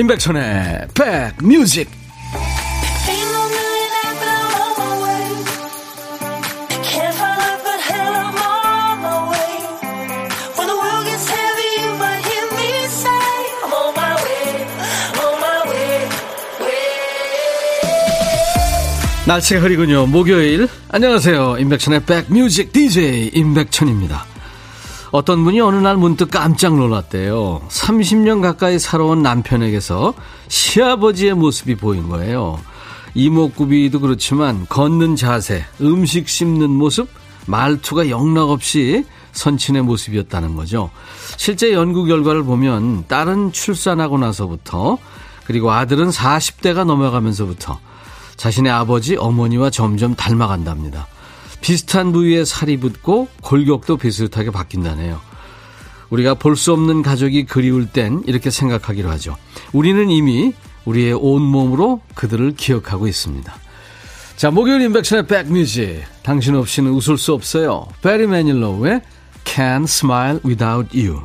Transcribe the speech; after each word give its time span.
임백천의 0.00 0.88
백뮤직 0.94 1.90
날씨가 19.26 19.60
흐리군요. 19.60 20.06
목요일. 20.06 20.66
안녕하세요. 20.88 21.58
임백천의 21.58 22.04
백뮤직 22.04 22.72
DJ 22.72 23.32
임백천입니다. 23.34 24.29
어떤 25.12 25.44
분이 25.44 25.60
어느 25.60 25.76
날 25.76 25.96
문득 25.96 26.30
깜짝 26.30 26.76
놀랐대요. 26.76 27.62
30년 27.68 28.40
가까이 28.42 28.78
살아온 28.78 29.22
남편에게서 29.22 30.14
시아버지의 30.48 31.34
모습이 31.34 31.74
보인 31.76 32.08
거예요. 32.08 32.60
이목구비도 33.14 34.00
그렇지만 34.00 34.66
걷는 34.68 35.16
자세, 35.16 35.64
음식 35.80 36.28
씹는 36.28 36.70
모습, 36.70 37.08
말투가 37.46 38.08
영락없이 38.08 39.04
선친의 39.32 39.82
모습이었다는 39.82 40.54
거죠. 40.54 40.90
실제 41.36 41.72
연구 41.72 42.04
결과를 42.04 42.44
보면 42.44 43.06
딸은 43.08 43.52
출산하고 43.52 44.18
나서부터 44.18 44.98
그리고 45.44 45.72
아들은 45.72 46.10
40대가 46.10 46.84
넘어가면서부터 46.84 47.80
자신의 48.36 48.70
아버지, 48.70 49.16
어머니와 49.16 49.70
점점 49.70 50.14
닮아간답니다. 50.14 51.08
비슷한 51.60 52.12
부위에 52.12 52.44
살이 52.44 52.78
붙고 52.78 53.28
골격도 53.42 53.96
비슷하게 53.98 54.50
바뀐다네요. 54.50 55.20
우리가 56.10 56.34
볼 56.34 56.56
수 56.56 56.72
없는 56.72 57.02
가족이 57.02 57.46
그리울 57.46 57.86
땐 57.86 58.22
이렇게 58.26 58.50
생각하기로 58.50 59.08
하죠. 59.10 59.36
우리는 59.72 60.10
이미 60.10 60.52
우리의 60.84 61.12
온몸으로 61.12 62.00
그들을 62.14 62.54
기억하고 62.56 63.06
있습니다. 63.06 63.54
자, 64.36 64.50
목요일 64.50 64.80
인백션의 64.80 65.26
백뮤직. 65.26 66.02
당신 66.22 66.56
없이는 66.56 66.90
웃을 66.90 67.18
수 67.18 67.32
없어요. 67.34 67.86
베리 68.02 68.26
매닐로우의 68.26 69.02
Can't 69.44 69.84
Smile 69.84 70.40
Without 70.44 70.98
You. 70.98 71.22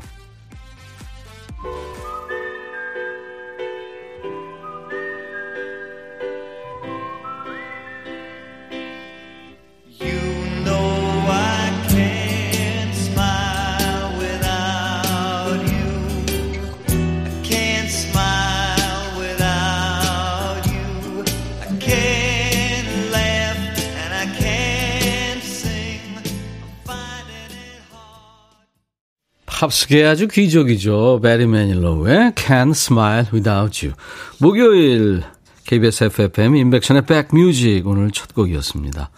팝스계 29.66 30.06
아주 30.06 30.28
귀족이죠. 30.28 31.20
베리 31.24 31.48
매닐로우의 31.48 32.34
Can't 32.34 32.72
Smile 32.72 33.28
Without 33.34 33.86
You. 33.86 33.96
목요일 34.40 35.24
KBS 35.66 36.04
FFM 36.06 36.56
인백션의 36.56 37.06
백뮤직 37.08 37.88
오늘 37.88 38.12
첫 38.12 38.36
곡이었습니다. 38.36 39.10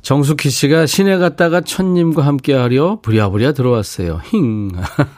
정숙희 0.00 0.50
씨가 0.50 0.86
시내 0.86 1.16
갔다가 1.16 1.60
천님과 1.60 2.26
함께 2.26 2.54
하려 2.54 2.98
부랴부랴 3.02 3.52
들어왔어요. 3.52 4.20
힝. 4.32 4.72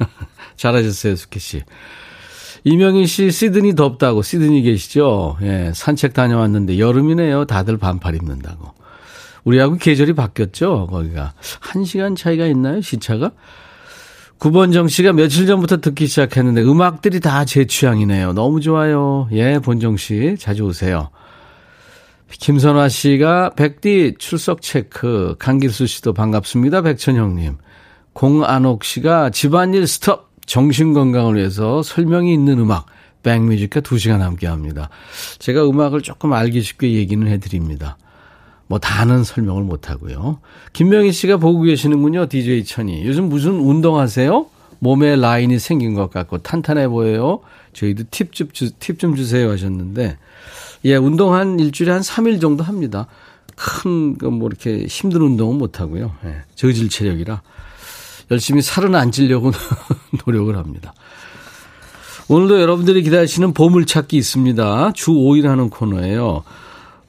잘하셨어요, 0.57 1.17
숙희 1.17 1.39
씨. 1.39 1.63
이명희 2.65 3.07
씨, 3.07 3.31
시드니 3.31 3.75
덥다고, 3.75 4.21
시드니 4.21 4.61
계시죠? 4.61 5.39
예, 5.41 5.73
산책 5.75 6.13
다녀왔는데 6.13 6.79
여름이네요. 6.79 7.47
다들 7.47 7.79
반팔 7.79 8.15
입는다고. 8.17 8.75
우리하고 9.45 9.77
계절이 9.77 10.13
바뀌었죠, 10.13 10.89
거기가. 10.91 11.33
한 11.61 11.85
시간 11.87 12.15
차이가 12.15 12.45
있나요, 12.47 12.83
시차가? 12.83 13.31
구본정 14.39 14.89
씨가 14.89 15.13
며칠 15.13 15.47
전부터 15.47 15.79
듣기 15.81 16.07
시작했는데 16.07 16.63
음악들이 16.63 17.21
다 17.21 17.45
제 17.45 17.67
취향이네요. 17.67 18.33
너무 18.33 18.61
좋아요. 18.61 19.29
예, 19.33 19.59
본정 19.59 19.97
씨 19.97 20.37
자주 20.39 20.65
오세요. 20.65 21.11
김선화 22.31 22.89
씨가 22.89 23.51
백디 23.51 24.15
출석 24.19 24.61
체크. 24.61 25.37
강길수 25.39 25.87
씨도 25.87 26.15
반갑습니다. 26.15 26.83
백천형님. 26.83 27.59
공안옥 28.13 28.85
씨가 28.85 29.31
집안일 29.31 29.87
스톱. 29.87 30.33
정신건강을 30.47 31.37
위해서 31.37 31.83
설명이 31.83 32.33
있는 32.33 32.59
음악. 32.59 32.87
백뮤직과 33.23 33.81
2시간 33.81 34.19
함께 34.19 34.47
합니다. 34.47 34.91
제가 35.39 35.67
음악을 35.67 36.03
조금 36.03 36.35
알기 36.35 36.61
쉽게 36.61 36.93
얘기는 36.93 37.27
해드립니다. 37.27 37.97
뭐 38.67 38.79
다는 38.79 39.25
설명을 39.25 39.63
못 39.63 39.91
하고요. 39.91 40.41
김명희 40.73 41.13
씨가 41.13 41.37
보고 41.37 41.63
계시는군요. 41.63 42.27
DJ 42.27 42.65
천이. 42.65 43.07
요즘 43.07 43.29
무슨 43.29 43.53
운동하세요? 43.61 44.47
몸에 44.79 45.17
라인이 45.17 45.59
생긴 45.59 45.95
것 45.95 46.11
같고 46.11 46.39
탄탄해 46.39 46.89
보여요. 46.89 47.41
저희도 47.73 48.05
팁 48.11 48.33
좀, 48.33 48.49
팁 48.79 48.99
좀 48.99 49.17
주세요 49.17 49.51
하셨는데, 49.51 50.19
예, 50.85 50.97
운동 50.97 51.35
한 51.35 51.59
일주일에 51.59 51.93
한 51.93 52.03
3일 52.03 52.41
정도 52.41 52.65
합니다. 52.65 53.07
큰, 53.57 54.19
그뭐 54.19 54.49
이렇게 54.49 54.87
힘든 54.87 55.23
운동은 55.23 55.57
못 55.57 55.81
하고요. 55.81 56.13
예, 56.25 56.43
저질 56.55 56.89
체력이라 56.89 57.43
열심히 58.31 58.63
살은 58.63 58.95
안 58.95 59.13
찌려고 59.13 59.53
노력을 60.27 60.57
합니다. 60.57 60.93
오늘도 62.29 62.61
여러분들이 62.61 63.03
기다리시는 63.03 63.53
보물찾기 63.53 64.17
있습니다. 64.17 64.93
주 64.95 65.11
5일 65.13 65.45
하는 65.45 65.69
코너예요. 65.71 66.43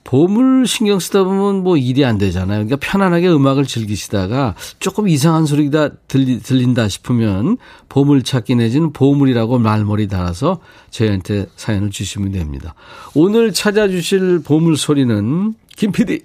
보물 0.06 0.68
신경 0.68 1.00
쓰다 1.00 1.24
보면 1.24 1.64
뭐 1.64 1.78
일이 1.78 2.06
안 2.06 2.20
되잖아요. 2.20 2.64
그러니까 2.64 2.78
편안하게 2.78 3.28
음악을 3.28 3.66
즐기시다가 3.66 4.54
조금 4.80 5.10
이상한 5.10 5.48
소리가 5.48 5.90
들리, 6.08 6.40
들린다 6.40 6.88
싶으면 6.88 7.58
보물 7.90 8.22
찾기 8.22 8.56
내지는 8.56 8.94
보물이라고 8.94 9.58
말머리 9.58 10.08
달아서 10.08 10.62
저희한테 10.92 11.48
사연을 11.56 11.90
주시면 11.90 12.32
됩니다. 12.34 12.76
오늘 13.16 13.52
찾아주실 13.52 14.44
보물 14.44 14.78
소리는 14.78 15.56
김 15.76 15.92
PD. 15.92 16.22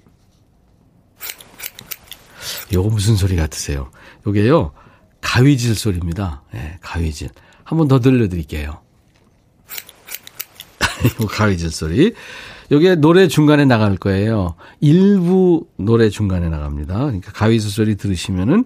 요거 2.75 2.91
무슨 2.91 3.17
소리 3.17 3.35
같으세요? 3.35 3.91
요게요. 4.27 4.73
가위질 5.23 5.75
소리입니다. 5.75 6.43
네, 6.53 6.79
가위질. 6.83 7.31
한번 7.65 7.89
더 7.89 7.99
들려드릴게요. 7.99 8.79
가위질 11.31 11.71
소리. 11.71 12.13
요게 12.71 12.97
노래 12.97 13.27
중간에 13.27 13.65
나갈 13.65 13.97
거예요. 13.97 14.55
일부 14.81 15.67
노래 15.77 16.09
중간에 16.09 16.49
나갑니다. 16.49 16.99
그러니까 16.99 17.33
가위수 17.33 17.71
소리 17.71 17.97
들으시면은 17.97 18.65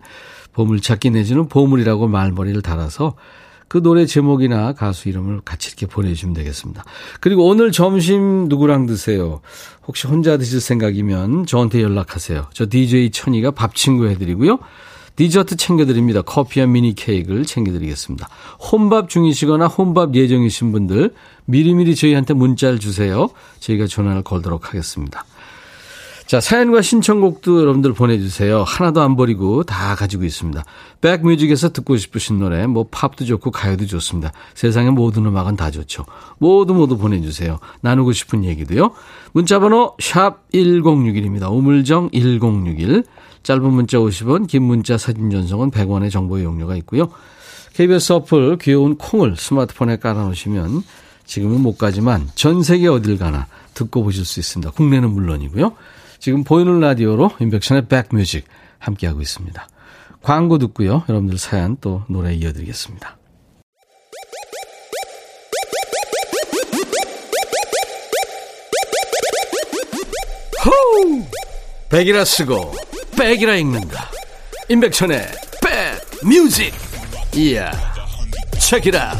보물찾기 0.52 1.10
내지는 1.10 1.48
보물이라고 1.48 2.08
말머리를 2.08 2.60
달아서 2.62 3.14
그 3.66 3.82
노래 3.82 4.06
제목이나 4.06 4.72
가수 4.72 5.08
이름을 5.08 5.40
같이 5.44 5.70
이렇게 5.70 5.86
보내주시면 5.86 6.34
되겠습니다. 6.34 6.84
그리고 7.20 7.46
오늘 7.46 7.72
점심 7.72 8.46
누구랑 8.48 8.86
드세요? 8.86 9.40
혹시 9.86 10.06
혼자 10.06 10.36
드실 10.36 10.60
생각이면 10.60 11.46
저한테 11.46 11.82
연락하세요. 11.82 12.48
저 12.52 12.66
DJ 12.68 13.10
천이가 13.10 13.50
밥 13.50 13.74
친구 13.74 14.06
해드리고요. 14.06 14.58
디저트 15.16 15.56
챙겨드립니다. 15.56 16.22
커피와 16.22 16.66
미니 16.66 16.94
케이크를 16.94 17.44
챙겨드리겠습니다. 17.44 18.28
혼밥 18.72 19.08
중이시거나 19.08 19.66
혼밥 19.66 20.14
예정이신 20.14 20.72
분들 20.72 21.14
미리미리 21.44 21.94
저희한테 21.94 22.34
문자를 22.34 22.78
주세요. 22.78 23.28
저희가 23.60 23.86
전화를 23.86 24.22
걸도록 24.22 24.68
하겠습니다. 24.68 25.24
자, 26.26 26.40
사연과 26.40 26.80
신청곡도 26.80 27.60
여러분들 27.60 27.92
보내주세요. 27.92 28.62
하나도 28.62 29.02
안 29.02 29.14
버리고 29.14 29.62
다 29.62 29.94
가지고 29.94 30.24
있습니다. 30.24 30.64
백뮤직에서 31.02 31.70
듣고 31.72 31.98
싶으신 31.98 32.38
노래, 32.38 32.66
뭐 32.66 32.86
팝도 32.90 33.26
좋고 33.26 33.50
가요도 33.50 33.84
좋습니다. 33.86 34.32
세상의 34.54 34.92
모든 34.92 35.26
음악은 35.26 35.56
다 35.56 35.70
좋죠. 35.70 36.06
모두 36.38 36.72
모두 36.72 36.96
보내주세요. 36.96 37.58
나누고 37.82 38.12
싶은 38.12 38.42
얘기도요. 38.44 38.92
문자번호 39.32 39.96
샵 40.00 40.50
1061입니다. 40.52 41.52
우물정 41.52 42.10
1061. 42.12 43.04
짧은 43.44 43.62
문자 43.62 43.98
50원, 43.98 44.48
긴 44.48 44.62
문자 44.62 44.98
사진 44.98 45.30
전송은 45.30 45.70
100원의 45.70 46.10
정보 46.10 46.38
이용료가 46.38 46.74
있고요. 46.76 47.10
KBS 47.74 48.12
어플 48.14 48.58
귀여운 48.58 48.96
콩을 48.96 49.36
스마트폰에 49.36 49.98
깔아놓으시면 49.98 50.82
지금은 51.26 51.60
못 51.60 51.78
가지만 51.78 52.28
전 52.34 52.62
세계 52.62 52.88
어딜 52.88 53.18
가나 53.18 53.46
듣고 53.74 54.02
보실 54.02 54.24
수 54.24 54.40
있습니다. 54.40 54.72
국내는 54.72 55.10
물론이고요. 55.10 55.72
지금 56.18 56.42
보이는 56.42 56.80
라디오로 56.80 57.32
인백션의 57.40 57.86
백뮤직 57.86 58.46
함께하고 58.78 59.20
있습니다. 59.20 59.68
광고 60.22 60.58
듣고요. 60.58 61.04
여러분들 61.08 61.36
사연 61.38 61.76
또 61.80 62.02
노래 62.08 62.32
이어드리겠습니다. 62.34 63.18
호우! 70.64 71.22
백이라 71.90 72.24
쓰고 72.24 72.72
백이라 73.16 73.56
읽는다. 73.56 74.10
임백천의 74.68 75.18
백 75.62 76.26
뮤직. 76.26 76.72
이야. 77.36 77.70
책이라. 78.58 79.12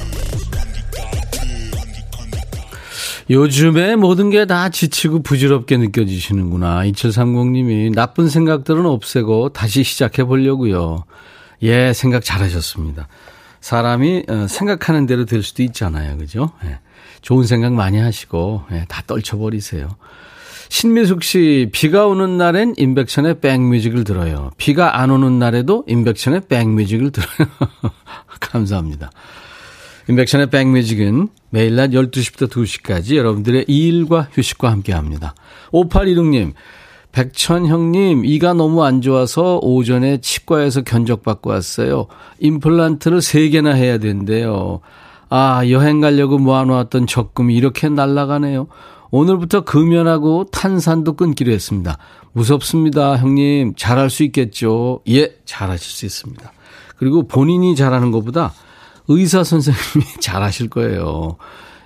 요즘에 3.31 3.97
모든 3.97 4.29
게 4.31 4.45
다 4.45 4.69
지치고 4.69 5.23
부질없게 5.23 5.79
느껴지시는구나. 5.79 6.83
2730님이 6.85 7.95
나쁜 7.95 8.29
생각들은 8.29 8.85
없애고 8.85 9.51
다시 9.51 9.83
시작해 9.83 10.25
보려고요. 10.25 11.05
예, 11.63 11.93
생각 11.95 12.23
잘하셨습니다. 12.25 13.09
사람이 13.63 14.25
어, 14.29 14.47
생각하는 14.47 15.07
대로 15.07 15.25
될 15.25 15.43
수도 15.43 15.63
있잖아요. 15.63 16.19
그죠? 16.19 16.53
예. 16.67 16.81
좋은 17.23 17.47
생각 17.47 17.73
많이 17.73 17.99
하시고 17.99 18.65
예, 18.73 18.85
다 18.89 19.03
떨쳐버리세요. 19.07 19.89
신미숙 20.69 21.23
씨, 21.23 21.69
비가 21.73 22.07
오는 22.07 22.37
날엔 22.37 22.75
인백션의 22.77 23.41
백뮤직을 23.41 24.05
들어요. 24.05 24.51
비가 24.57 25.01
안 25.01 25.11
오는 25.11 25.39
날에도 25.39 25.85
인백션의 25.87 26.43
백뮤직을 26.49 27.11
들어요. 27.11 27.49
감사합니다. 28.41 29.11
인백션의 30.09 30.51
백뮤직은 30.51 31.29
매일 31.51 31.77
낮 31.77 31.91
12시부터 31.91 32.51
2시까지 32.51 33.17
여러분들의 33.17 33.65
일과 33.69 34.29
휴식과 34.33 34.71
함께 34.71 34.93
합니다. 34.93 35.35
5816님, 35.73 36.53
백천 37.13 37.67
형님, 37.67 38.25
이가 38.25 38.55
너무 38.55 38.83
안 38.83 39.01
좋아서 39.01 39.61
오전에 39.63 40.19
치과에서 40.19 40.83
견적받고 40.83 41.51
왔어요. 41.51 42.09
임플란트를 42.41 43.21
3개나 43.21 43.75
해야 43.75 43.99
된대요. 43.99 44.81
아, 45.31 45.63
여행 45.71 46.01
가려고 46.01 46.39
모아놓았던 46.39 47.07
적금이 47.07 47.55
이렇게 47.55 47.89
날아가네요. 47.89 48.67
오늘부터 49.15 49.61
금연하고 49.61 50.47
탄산도 50.51 51.13
끊기로 51.13 51.53
했습니다. 51.53 51.99
무섭습니다, 52.33 53.17
형님. 53.17 53.75
잘할 53.77 54.11
수 54.11 54.25
있겠죠? 54.25 55.03
예, 55.09 55.37
잘하실 55.45 55.89
수 55.89 56.05
있습니다. 56.05 56.53
그리고 56.97 57.25
본인이 57.29 57.77
잘하는 57.77 58.11
것보다 58.11 58.53
의사 59.07 59.45
선생님이 59.45 60.05
잘하실 60.21 60.69
거예요. 60.69 61.37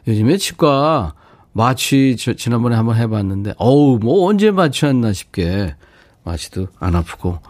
요즘에 0.06 0.38
치과 0.38 1.12
마취 1.52 2.16
저 2.18 2.32
지난번에 2.32 2.76
한번 2.76 2.96
해봤는데 2.96 3.56
어우 3.58 3.98
뭐 3.98 4.26
언제 4.26 4.50
마취했나 4.50 5.12
싶게 5.12 5.74
마취도 6.24 6.68
안 6.78 6.96
아프고 6.96 7.40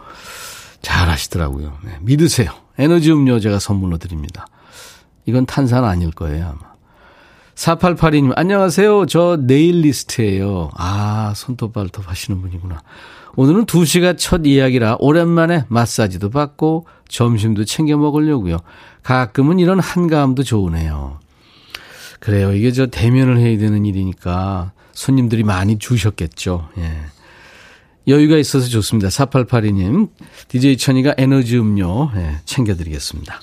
잘 0.81 1.07
하시더라고요. 1.07 1.77
네, 1.85 1.97
믿으세요. 2.01 2.51
에너지 2.77 3.13
음료 3.13 3.39
제가 3.39 3.59
선물로 3.59 3.97
드립니다. 3.97 4.45
이건 5.25 5.45
탄산 5.45 5.85
아닐 5.85 6.11
거예요 6.11 6.47
아마. 6.47 6.68
4882님 7.59 8.31
안녕하세요. 8.37 9.05
저 9.07 9.37
네일리스트예요. 9.41 10.71
아 10.75 11.33
손톱 11.35 11.73
발톱 11.73 12.09
하시는 12.09 12.39
분이구나. 12.41 12.81
오늘은 13.35 13.65
2시가 13.65 14.17
첫 14.17 14.45
이야기라 14.45 14.95
오랜만에 14.99 15.65
마사지도 15.67 16.29
받고 16.29 16.87
점심도 17.09 17.65
챙겨 17.65 17.97
먹으려고요. 17.97 18.59
가끔은 19.03 19.59
이런 19.59 19.81
한가함도 19.81 20.43
좋으네요. 20.43 21.19
그래요. 22.21 22.53
이게 22.53 22.71
저 22.71 22.87
대면을 22.87 23.37
해야 23.37 23.57
되는 23.57 23.85
일이니까 23.85 24.71
손님들이 24.93 25.43
많이 25.43 25.77
주셨겠죠. 25.77 26.69
예. 26.77 26.91
여유가 28.07 28.37
있어서 28.37 28.69
좋습니다. 28.69 29.09
4882님, 29.09 30.09
DJ 30.47 30.77
천이가 30.77 31.15
에너지 31.17 31.57
음료 31.57 32.09
예, 32.15 32.37
챙겨드리겠습니다. 32.45 33.41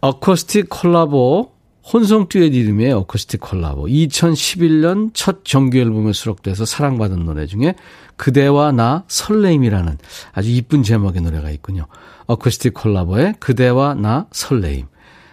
어쿠스틱 0.00 0.68
콜라보, 0.68 1.53
혼성 1.92 2.28
듀엣 2.28 2.54
이름의 2.54 2.92
어쿠스틱 2.92 3.40
콜라보. 3.40 3.86
2011년 3.86 5.10
첫 5.12 5.44
정규 5.44 5.78
앨범에 5.78 6.12
수록돼서 6.12 6.64
사랑받은 6.64 7.24
노래 7.24 7.46
중에 7.46 7.74
그대와 8.16 8.72
나 8.72 9.04
설레임이라는 9.06 9.98
아주 10.32 10.50
이쁜 10.50 10.82
제목의 10.82 11.20
노래가 11.20 11.50
있군요. 11.50 11.86
어쿠스틱 12.26 12.74
콜라보의 12.74 13.34
그대와 13.38 13.94
나 13.94 14.26
설레임. 14.32 14.86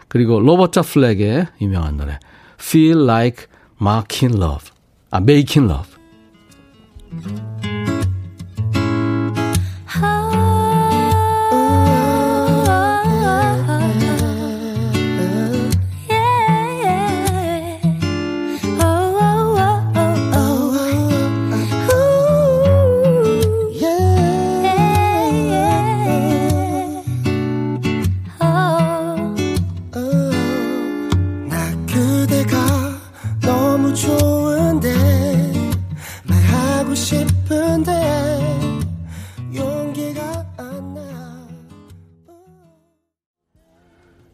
그리고 0.10 0.42
로버타 0.42 0.82
플랙의 0.82 1.48
유명한 1.62 1.96
노래 1.96 2.20
Feel 2.60 3.04
Like 3.04 3.46
Making 3.82 4.38
Love. 4.38 4.72
아, 5.10 5.18
Making 5.18 5.72
Love. 5.72 7.71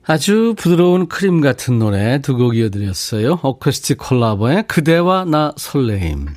아주 0.07 0.55
부드러운 0.57 1.07
크림 1.07 1.41
같은 1.41 1.79
노래 1.79 2.21
두 2.21 2.37
곡 2.37 2.55
이어드렸어요. 2.55 3.39
어쿠스틱 3.41 3.97
콜라보의 3.97 4.67
그대와 4.67 5.25
나 5.25 5.51
설레임. 5.57 6.27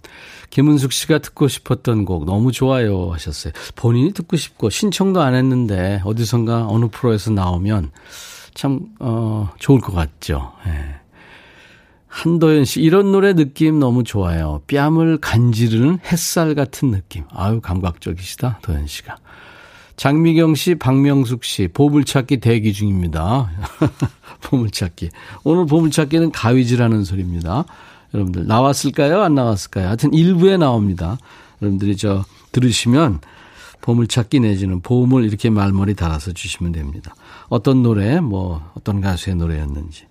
김은숙 0.51 0.93
씨가 0.93 1.19
듣고 1.19 1.47
싶었던 1.47 2.05
곡 2.05 2.25
너무 2.25 2.51
좋아요 2.51 3.13
하셨어요. 3.13 3.53
본인이 3.77 4.13
듣고 4.13 4.37
싶고 4.37 4.71
신청도 4.71 5.21
안 5.21 5.35
했는데 5.35 6.01
어디선가 6.05 6.67
어느 6.69 6.89
프로에서 6.91 7.31
나오면 7.31 7.93
참, 8.55 8.81
어, 8.99 9.51
좋을 9.61 9.81
것 9.81 9.93
같죠. 9.95 10.53
예. 10.67 10.97
한도연 12.09 12.65
씨, 12.65 12.81
이런 12.83 13.13
노래 13.13 13.35
느낌 13.35 13.79
너무 13.79 14.03
좋아요. 14.03 14.63
뺨을 14.67 15.19
간지르는 15.19 16.01
햇살 16.11 16.57
같은 16.57 16.91
느낌. 16.91 17.23
아유, 17.31 17.61
감각적이시다, 17.61 18.59
도연 18.63 18.89
씨가. 18.89 19.15
장미경 20.01 20.55
씨, 20.55 20.77
박명숙 20.77 21.45
씨, 21.45 21.69
보물찾기 21.69 22.39
대기 22.39 22.73
중입니다. 22.73 23.51
보물찾기. 24.41 25.11
오늘 25.45 25.67
보물찾기는 25.67 26.33
가위질하는 26.33 27.05
소리입니다. 27.05 27.67
여러분들 28.15 28.47
나왔을까요? 28.47 29.21
안 29.21 29.35
나왔을까요? 29.35 29.89
하여튼 29.89 30.15
일부에 30.15 30.57
나옵니다. 30.57 31.19
여러분들이 31.61 31.99
저 31.99 32.25
들으시면 32.53 33.21
보물찾기 33.83 34.41
내지는 34.41 34.81
보물 34.81 35.27
이렇게 35.27 35.51
말머리 35.51 35.93
달아서 35.93 36.33
주시면 36.33 36.73
됩니다. 36.73 37.15
어떤 37.51 37.83
노래, 37.83 38.21
뭐 38.21 38.73
어떤 38.73 39.03
가수의 39.03 39.37
노래였는지. 39.37 40.07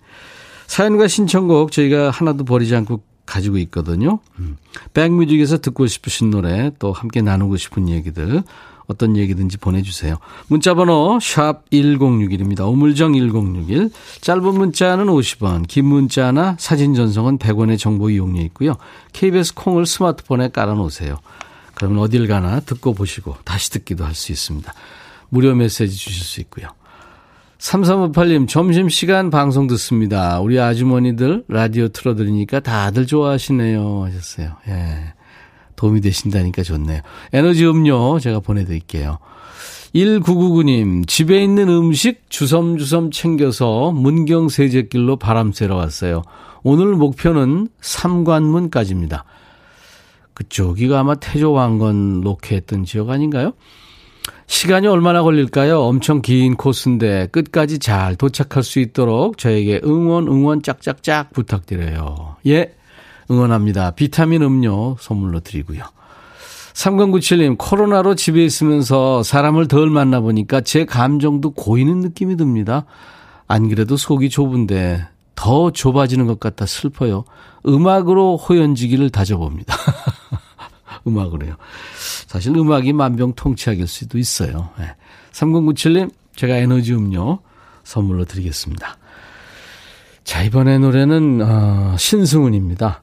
사연과 0.68 1.08
신청곡 1.08 1.72
저희가 1.72 2.10
하나도 2.10 2.44
버리지 2.44 2.76
않고 2.76 3.02
가지고 3.26 3.58
있거든요. 3.58 4.20
음. 4.38 4.56
백뮤직에서 4.94 5.58
듣고 5.58 5.88
싶으신 5.88 6.30
노래 6.30 6.70
또 6.78 6.92
함께 6.92 7.22
나누고 7.22 7.56
싶은 7.56 7.88
얘기들 7.88 8.44
어떤 8.90 9.16
얘기든지 9.16 9.58
보내주세요. 9.58 10.16
문자번호 10.48 11.20
샵 11.22 11.62
1061입니다. 11.70 12.68
우물정 12.68 13.14
1061. 13.14 13.90
짧은 14.20 14.42
문자는 14.42 15.06
50원, 15.06 15.66
긴 15.68 15.86
문자나 15.86 16.56
사진 16.58 16.94
전송은 16.94 17.38
100원의 17.38 17.78
정보 17.78 18.10
이용료 18.10 18.40
있고요. 18.42 18.76
KBS 19.12 19.54
콩을 19.54 19.86
스마트폰에 19.86 20.48
깔아놓으세요. 20.48 21.18
그러면 21.74 22.00
어딜 22.00 22.26
가나 22.26 22.60
듣고 22.60 22.92
보시고 22.94 23.36
다시 23.44 23.70
듣기도 23.70 24.04
할 24.04 24.14
수 24.14 24.32
있습니다. 24.32 24.72
무료 25.28 25.54
메시지 25.54 25.96
주실 25.96 26.24
수 26.24 26.40
있고요. 26.40 26.66
3358님, 27.58 28.48
점심시간 28.48 29.30
방송 29.30 29.66
듣습니다. 29.68 30.40
우리 30.40 30.58
아주머니들 30.58 31.44
라디오 31.46 31.88
틀어드리니까 31.88 32.60
다들 32.60 33.06
좋아하시네요. 33.06 34.04
하셨어요. 34.06 34.56
예. 34.68 35.14
도움이 35.80 36.02
되신다니까 36.02 36.62
좋네요. 36.62 37.00
에너지 37.32 37.66
음료 37.66 38.18
제가 38.18 38.40
보내드릴게요. 38.40 39.18
1999님, 39.94 41.08
집에 41.08 41.42
있는 41.42 41.68
음식 41.68 42.28
주섬주섬 42.28 43.10
챙겨서 43.10 43.90
문경 43.90 44.50
세제길로 44.50 45.16
바람 45.16 45.52
쐬러 45.52 45.76
왔어요. 45.76 46.22
오늘 46.62 46.94
목표는 46.94 47.68
삼관문까지입니다. 47.80 49.24
그쪽이가 50.34 51.00
아마 51.00 51.14
태조왕건 51.14 52.20
로케했던 52.20 52.84
지역 52.84 53.08
아닌가요? 53.08 53.52
시간이 54.46 54.86
얼마나 54.86 55.22
걸릴까요? 55.22 55.80
엄청 55.80 56.20
긴 56.20 56.56
코스인데 56.56 57.28
끝까지 57.32 57.78
잘 57.78 58.16
도착할 58.16 58.62
수 58.62 58.80
있도록 58.80 59.38
저에게 59.38 59.80
응원, 59.84 60.28
응원 60.28 60.62
짝짝짝 60.62 61.32
부탁드려요. 61.32 62.36
예, 62.46 62.74
응원합니다. 63.30 63.92
비타민 63.92 64.42
음료 64.42 64.96
선물로 65.00 65.40
드리고요. 65.40 65.84
3097님, 66.72 67.56
코로나로 67.58 68.14
집에 68.14 68.44
있으면서 68.44 69.22
사람을 69.22 69.68
덜 69.68 69.90
만나보니까 69.90 70.62
제 70.62 70.84
감정도 70.84 71.50
고이는 71.50 72.00
느낌이 72.00 72.36
듭니다. 72.36 72.86
안 73.46 73.68
그래도 73.68 73.96
속이 73.96 74.30
좁은데 74.30 75.06
더 75.34 75.70
좁아지는 75.70 76.26
것 76.26 76.38
같아 76.38 76.66
슬퍼요. 76.66 77.24
음악으로 77.66 78.36
호연지기를 78.36 79.10
다져봅니다. 79.10 79.74
음악으로요. 81.06 81.56
사실 82.26 82.56
음악이 82.56 82.92
만병통치약일 82.92 83.86
수도 83.86 84.18
있어요. 84.18 84.70
네. 84.78 84.94
3097님, 85.32 86.10
제가 86.36 86.56
에너지 86.56 86.94
음료 86.94 87.40
선물로 87.84 88.24
드리겠습니다. 88.24 88.96
자, 90.24 90.42
이번에 90.42 90.78
노래는, 90.78 91.40
어, 91.42 91.96
신승훈입니다. 91.98 93.02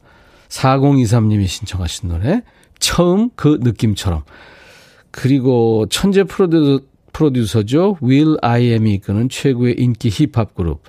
4023님이 0.50 1.48
신청하신 1.48 2.10
노래. 2.10 2.42
처음 2.80 3.30
그 3.36 3.60
느낌처럼. 3.62 4.24
그리고 5.12 5.88
천재 5.90 6.24
프로듀서, 6.24 6.82
프로듀서죠. 7.14 7.98
윌 8.02 8.38
아이엠이 8.42 8.94
이끄는 8.96 9.30
최고의 9.30 9.76
인기 9.78 10.10
힙합 10.10 10.54
그룹. 10.54 10.84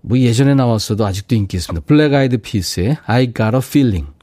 뭐 0.00 0.18
예전에 0.18 0.54
나왔어도 0.54 1.04
아직도 1.06 1.34
인기 1.34 1.56
있습니다. 1.56 1.84
블랙 1.86 2.14
아이드 2.14 2.38
피스의 2.38 2.96
I 3.06 3.32
Got 3.34 3.56
a 3.56 3.60
Feeling. 3.62 4.15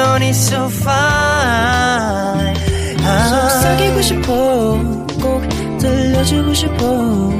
있어주면 0.00 0.22
있어 0.22 0.66
fine. 0.66 2.54
속삭이고 2.98 4.02
싶어. 4.02 4.78
꼭 5.20 5.42
들려주고 5.78 6.54
싶어. 6.54 7.30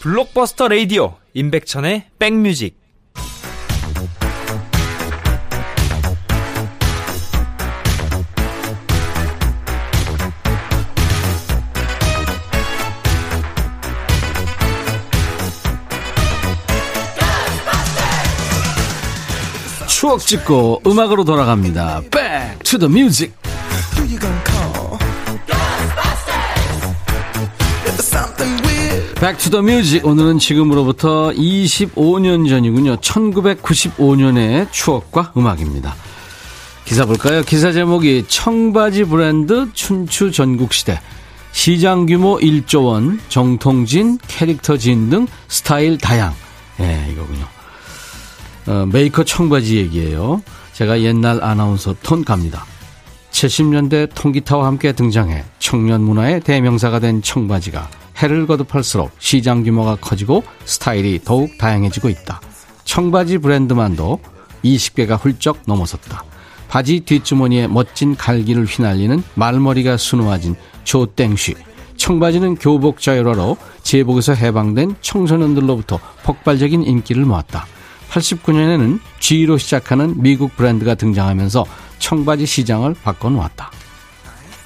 블록버스터 0.00 0.68
레이디오 0.68 1.14
임백천의 1.32 2.10
백뮤직 2.18 2.83
추억 20.14 20.20
찍고 20.20 20.82
음악으로 20.86 21.24
돌아갑니다. 21.24 22.02
Back 22.10 22.58
to 22.64 22.78
the 22.78 22.90
music. 22.92 23.32
Back 29.16 29.36
to 29.36 29.47
the 29.47 29.62
music 29.62 30.04
오늘은 30.06 30.38
지금으로부터 30.38 31.30
25년 31.32 32.48
전이군요. 32.48 32.96
1995년의 32.96 34.70
추억과 34.70 35.32
음악입니다. 35.36 35.94
기사 36.84 37.06
볼까요? 37.06 37.42
기사 37.42 37.72
제목이 37.72 38.26
청바지 38.28 39.04
브랜드 39.04 39.72
춘추 39.72 40.30
전국시대 40.30 41.00
시장 41.52 42.06
규모 42.06 42.38
1조 42.38 42.84
원 42.84 43.20
정통진 43.28 44.18
캐릭터 44.28 44.76
진 44.76 45.08
등 45.08 45.26
스타일 45.48 45.96
다양 45.98 46.34
예 46.80 46.84
네, 46.84 47.08
이거군요. 47.12 47.53
어, 48.66 48.86
메이커 48.90 49.24
청바지 49.24 49.76
얘기예요. 49.76 50.42
제가 50.72 51.02
옛날 51.02 51.42
아나운서 51.42 51.94
톤 52.02 52.24
갑니다. 52.24 52.64
70년대 53.30 54.14
통기타와 54.14 54.66
함께 54.66 54.92
등장해 54.92 55.44
청년 55.58 56.02
문화의 56.02 56.40
대명사가 56.40 57.00
된 57.00 57.20
청바지가 57.20 57.88
해를 58.18 58.46
거듭할수록 58.46 59.10
시장 59.18 59.64
규모가 59.64 59.96
커지고 59.96 60.44
스타일이 60.64 61.20
더욱 61.24 61.58
다양해지고 61.58 62.08
있다. 62.08 62.40
청바지 62.84 63.38
브랜드만도 63.38 64.20
20개가 64.64 65.20
훌쩍 65.20 65.58
넘어섰다. 65.66 66.24
바지 66.68 67.00
뒷주머니에 67.00 67.66
멋진 67.68 68.16
갈기를 68.16 68.64
휘날리는 68.64 69.22
말머리가 69.34 69.96
수놓아진 69.96 70.54
조땡쉬. 70.84 71.54
청바지는 71.96 72.56
교복 72.56 73.00
자율화로 73.00 73.56
제복에서 73.82 74.34
해방된 74.34 74.96
청소년들로부터 75.00 75.98
폭발적인 76.24 76.82
인기를 76.82 77.24
모았다. 77.24 77.66
89년에는 78.14 79.00
G로 79.18 79.58
시작하는 79.58 80.14
미국 80.22 80.56
브랜드가 80.56 80.94
등장하면서 80.94 81.66
청바지 81.98 82.46
시장을 82.46 82.94
바꿔놓았다. 83.02 83.70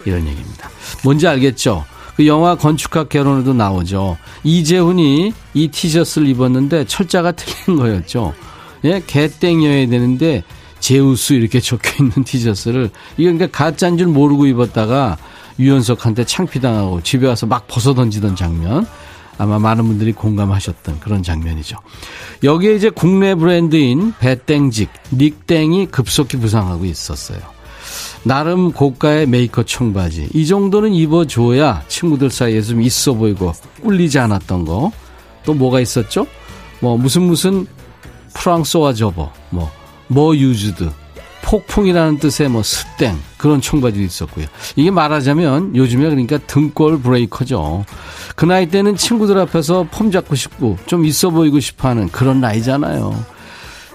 이런 0.04 0.26
얘기입니다. 0.26 0.70
뭔지 1.02 1.26
알겠죠? 1.26 1.84
그 2.16 2.26
영화 2.26 2.56
건축학 2.56 3.08
개론에도 3.08 3.54
나오죠. 3.54 4.18
이재훈이 4.42 5.32
이 5.54 5.68
티셔츠를 5.68 6.28
입었는데 6.28 6.84
철자가 6.86 7.32
틀린 7.32 7.78
거였죠. 7.78 8.34
예, 8.84 9.02
개땡이어야 9.06 9.88
되는데 9.88 10.42
제우스 10.80 11.32
이렇게 11.32 11.60
적혀 11.60 12.04
있는 12.04 12.24
티셔츠를 12.24 12.90
이게 13.16 13.32
그러니까 13.32 13.46
가짜인 13.46 13.98
줄 13.98 14.08
모르고 14.08 14.46
입었다가 14.46 15.16
유연석한테 15.58 16.24
창피당하고 16.24 17.02
집에 17.02 17.26
와서 17.26 17.46
막 17.46 17.66
벗어 17.66 17.94
던지던 17.94 18.36
장면. 18.36 18.86
아마 19.38 19.58
많은 19.58 19.84
분들이 19.86 20.12
공감하셨던 20.12 21.00
그런 21.00 21.22
장면이죠. 21.22 21.78
여기에 22.42 22.74
이제 22.74 22.90
국내 22.90 23.34
브랜드인 23.34 24.12
배땡직, 24.18 24.90
닉땡이 25.12 25.86
급속히 25.86 26.36
부상하고 26.36 26.84
있었어요. 26.84 27.38
나름 28.24 28.72
고가의 28.72 29.26
메이커 29.26 29.62
청바지. 29.62 30.30
이 30.34 30.46
정도는 30.46 30.92
입어줘야 30.92 31.82
친구들 31.88 32.30
사이에 32.30 32.60
좀 32.60 32.82
있어 32.82 33.14
보이고 33.14 33.52
꿀리지 33.82 34.18
않았던 34.18 34.64
거. 34.64 34.90
또 35.44 35.54
뭐가 35.54 35.80
있었죠? 35.80 36.26
뭐 36.80 36.98
무슨 36.98 37.22
무슨 37.22 37.66
프랑소와 38.34 38.92
저버, 38.92 39.32
뭐, 39.50 39.70
뭐 40.08 40.36
유즈드, 40.36 40.90
폭풍이라는 41.48 42.18
뜻의 42.18 42.50
뭐 42.50 42.62
스땡 42.62 43.18
그런 43.38 43.62
청바지도 43.62 44.04
있었고요. 44.04 44.44
이게 44.76 44.90
말하자면 44.90 45.76
요즘에 45.76 46.04
그러니까 46.04 46.36
등골 46.36 47.00
브레이커죠. 47.00 47.86
그 48.36 48.44
나이 48.44 48.66
때는 48.66 48.96
친구들 48.96 49.38
앞에서 49.38 49.86
폼 49.90 50.10
잡고 50.10 50.34
싶고 50.34 50.76
좀 50.84 51.06
있어 51.06 51.30
보이고 51.30 51.58
싶어하는 51.58 52.08
그런 52.10 52.42
나이잖아요. 52.42 53.24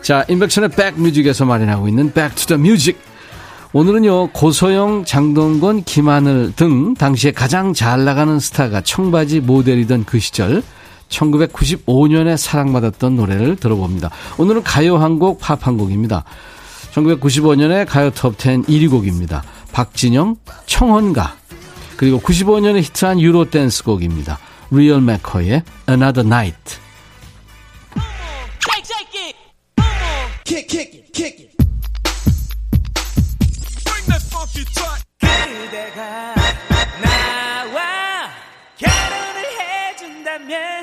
자, 0.01 0.25
임백천의 0.27 0.69
백뮤직에서 0.69 1.45
마련하고 1.45 1.87
있는 1.87 2.11
Back 2.11 2.32
to 2.32 2.42
the 2.42 2.57
music. 2.57 2.99
오늘은요 3.71 4.31
고소영, 4.31 5.05
장동건, 5.05 5.83
김하늘 5.83 6.53
등 6.55 6.95
당시에 6.95 7.31
가장 7.31 7.73
잘 7.73 8.03
나가는 8.03 8.39
스타가 8.39 8.81
청바지 8.81 9.41
모델이던 9.41 10.05
그 10.05 10.19
시절 10.19 10.63
1995년에 11.09 12.35
사랑받았던 12.35 13.15
노래를 13.15 13.55
들어봅니다. 13.57 14.09
오늘은 14.39 14.63
가요 14.63 14.97
한 14.97 15.19
곡, 15.19 15.39
팝 15.39 15.67
한 15.67 15.77
곡입니다. 15.77 16.23
1995년에 16.93 17.87
가요 17.87 18.11
톱 18.11 18.39
10 18.39 18.63
1위 18.67 18.89
곡입니다. 18.89 19.43
박진영, 19.71 20.35
청혼가. 20.65 21.35
그리고 21.97 22.19
95년에 22.19 22.81
히트한 22.83 23.19
유로 23.19 23.49
댄스 23.49 23.83
곡입니다. 23.83 24.39
리얼 24.71 25.01
맥코이의 25.01 25.63
Another 25.89 26.25
Night. 26.27 26.83
그대가 35.73 36.35
나와 37.01 38.29
결혼을 38.77 39.43
해준다면 39.59 40.82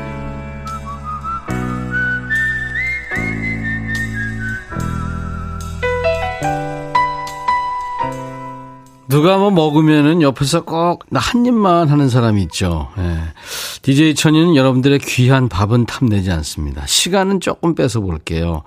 누가 9.11 9.37
뭐 9.37 9.51
먹으면은 9.51 10.21
옆에서 10.21 10.61
꼭 10.63 11.05
나 11.09 11.19
한 11.19 11.45
입만 11.45 11.89
하는 11.89 12.09
사람이 12.09 12.41
있죠. 12.43 12.89
예. 12.97 13.17
DJ 13.83 14.15
천이는 14.15 14.55
여러분들의 14.55 14.99
귀한 14.99 15.49
밥은 15.49 15.85
탐내지 15.85 16.31
않습니다. 16.31 16.85
시간은 16.87 17.39
조금 17.41 17.75
뺏어 17.75 17.99
볼게요. 18.01 18.63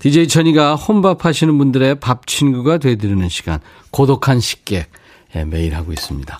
DJ 0.00 0.28
천이가 0.28 0.74
혼밥 0.74 1.24
하시는 1.24 1.56
분들의 1.56 1.94
밥 2.00 2.26
친구가 2.26 2.78
되드리는 2.78 3.26
시간, 3.28 3.60
고독한 3.90 4.40
식객. 4.40 4.90
예, 5.36 5.44
매일 5.44 5.74
하고 5.74 5.92
있습니다. 5.92 6.38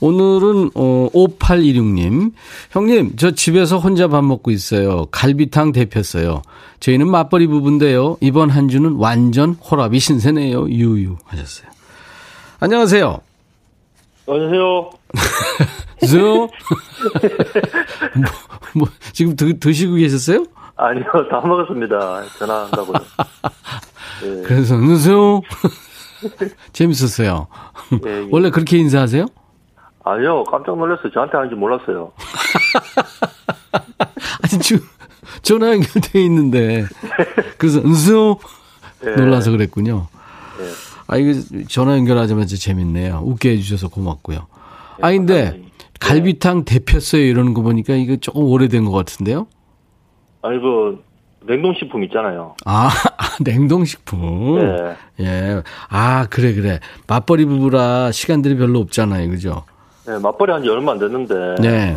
오늘은 0.00 0.70
어 0.74 1.08
5816님. 1.14 2.32
형님, 2.70 3.12
저 3.16 3.30
집에서 3.30 3.78
혼자 3.78 4.08
밥 4.08 4.22
먹고 4.24 4.50
있어요. 4.50 5.06
갈비탕 5.10 5.72
데폈어요. 5.72 6.42
저희는 6.80 7.08
맞벌이 7.10 7.46
부부인데요. 7.46 8.18
이번 8.20 8.50
한 8.50 8.68
주는 8.68 8.92
완전 8.96 9.52
호랍이 9.54 10.00
신세네요. 10.00 10.68
유유 10.68 11.16
하셨어요. 11.24 11.68
안녕하세요. 12.58 13.20
안녕하세요. 14.28 14.90
저, 16.10 16.18
뭐, 16.24 16.48
뭐, 18.74 18.88
지금 19.12 19.36
드, 19.36 19.58
드시고 19.58 19.94
계셨어요? 19.96 20.44
아니요, 20.76 21.04
다 21.30 21.40
먹었습니다. 21.40 22.22
전화한다고요. 22.38 22.98
예, 24.24 24.42
그래서, 24.48 24.74
안녕하세요. 24.76 25.40
재밌었어요. 26.72 27.46
예, 28.06 28.10
예. 28.10 28.28
원래 28.30 28.50
그렇게 28.50 28.78
인사하세요? 28.78 29.26
아니요, 30.04 30.44
깜짝 30.44 30.76
놀랐어요. 30.78 31.10
저한테 31.12 31.36
하는지 31.36 31.54
몰랐어요. 31.56 32.12
아니, 34.42 34.62
지금 34.62 34.86
전화 35.42 35.68
연결돼 35.72 36.22
있는데. 36.24 36.84
그래서, 37.58 37.80
안녕하세요. 37.80 38.36
예. 39.06 39.10
놀라서 39.16 39.50
그랬군요. 39.50 40.08
예. 41.10 41.14
아, 41.14 41.16
이거 41.16 41.40
전화 41.68 41.96
연결하자마자 41.96 42.56
재밌네요. 42.56 43.22
웃게 43.24 43.50
해주셔서 43.50 43.88
고맙고요. 43.88 44.46
아, 45.00 45.10
근데 45.10 45.34
감사합니다. 45.44 45.76
갈비탕 46.00 46.64
데폈어요 46.64 47.22
이러는 47.22 47.54
거 47.54 47.62
보니까 47.62 47.94
이거 47.94 48.16
조금 48.16 48.42
오래된 48.44 48.84
것 48.84 48.92
같은데요? 48.92 49.46
아니, 50.42 50.58
그, 50.60 51.02
냉동식품 51.46 52.04
있잖아요. 52.04 52.54
아, 52.64 52.90
냉동식품. 53.40 54.58
예. 55.20 55.24
예. 55.24 55.62
아, 55.88 56.26
그래, 56.28 56.54
그래. 56.54 56.80
맞벌이 57.06 57.44
부부라 57.46 58.12
시간들이 58.12 58.56
별로 58.56 58.80
없잖아요. 58.80 59.28
그죠? 59.30 59.64
예, 60.08 60.18
맞벌이 60.18 60.52
한 60.52 60.62
지 60.62 60.68
얼마 60.68 60.92
안 60.92 60.98
됐는데. 60.98 61.34
네. 61.60 61.96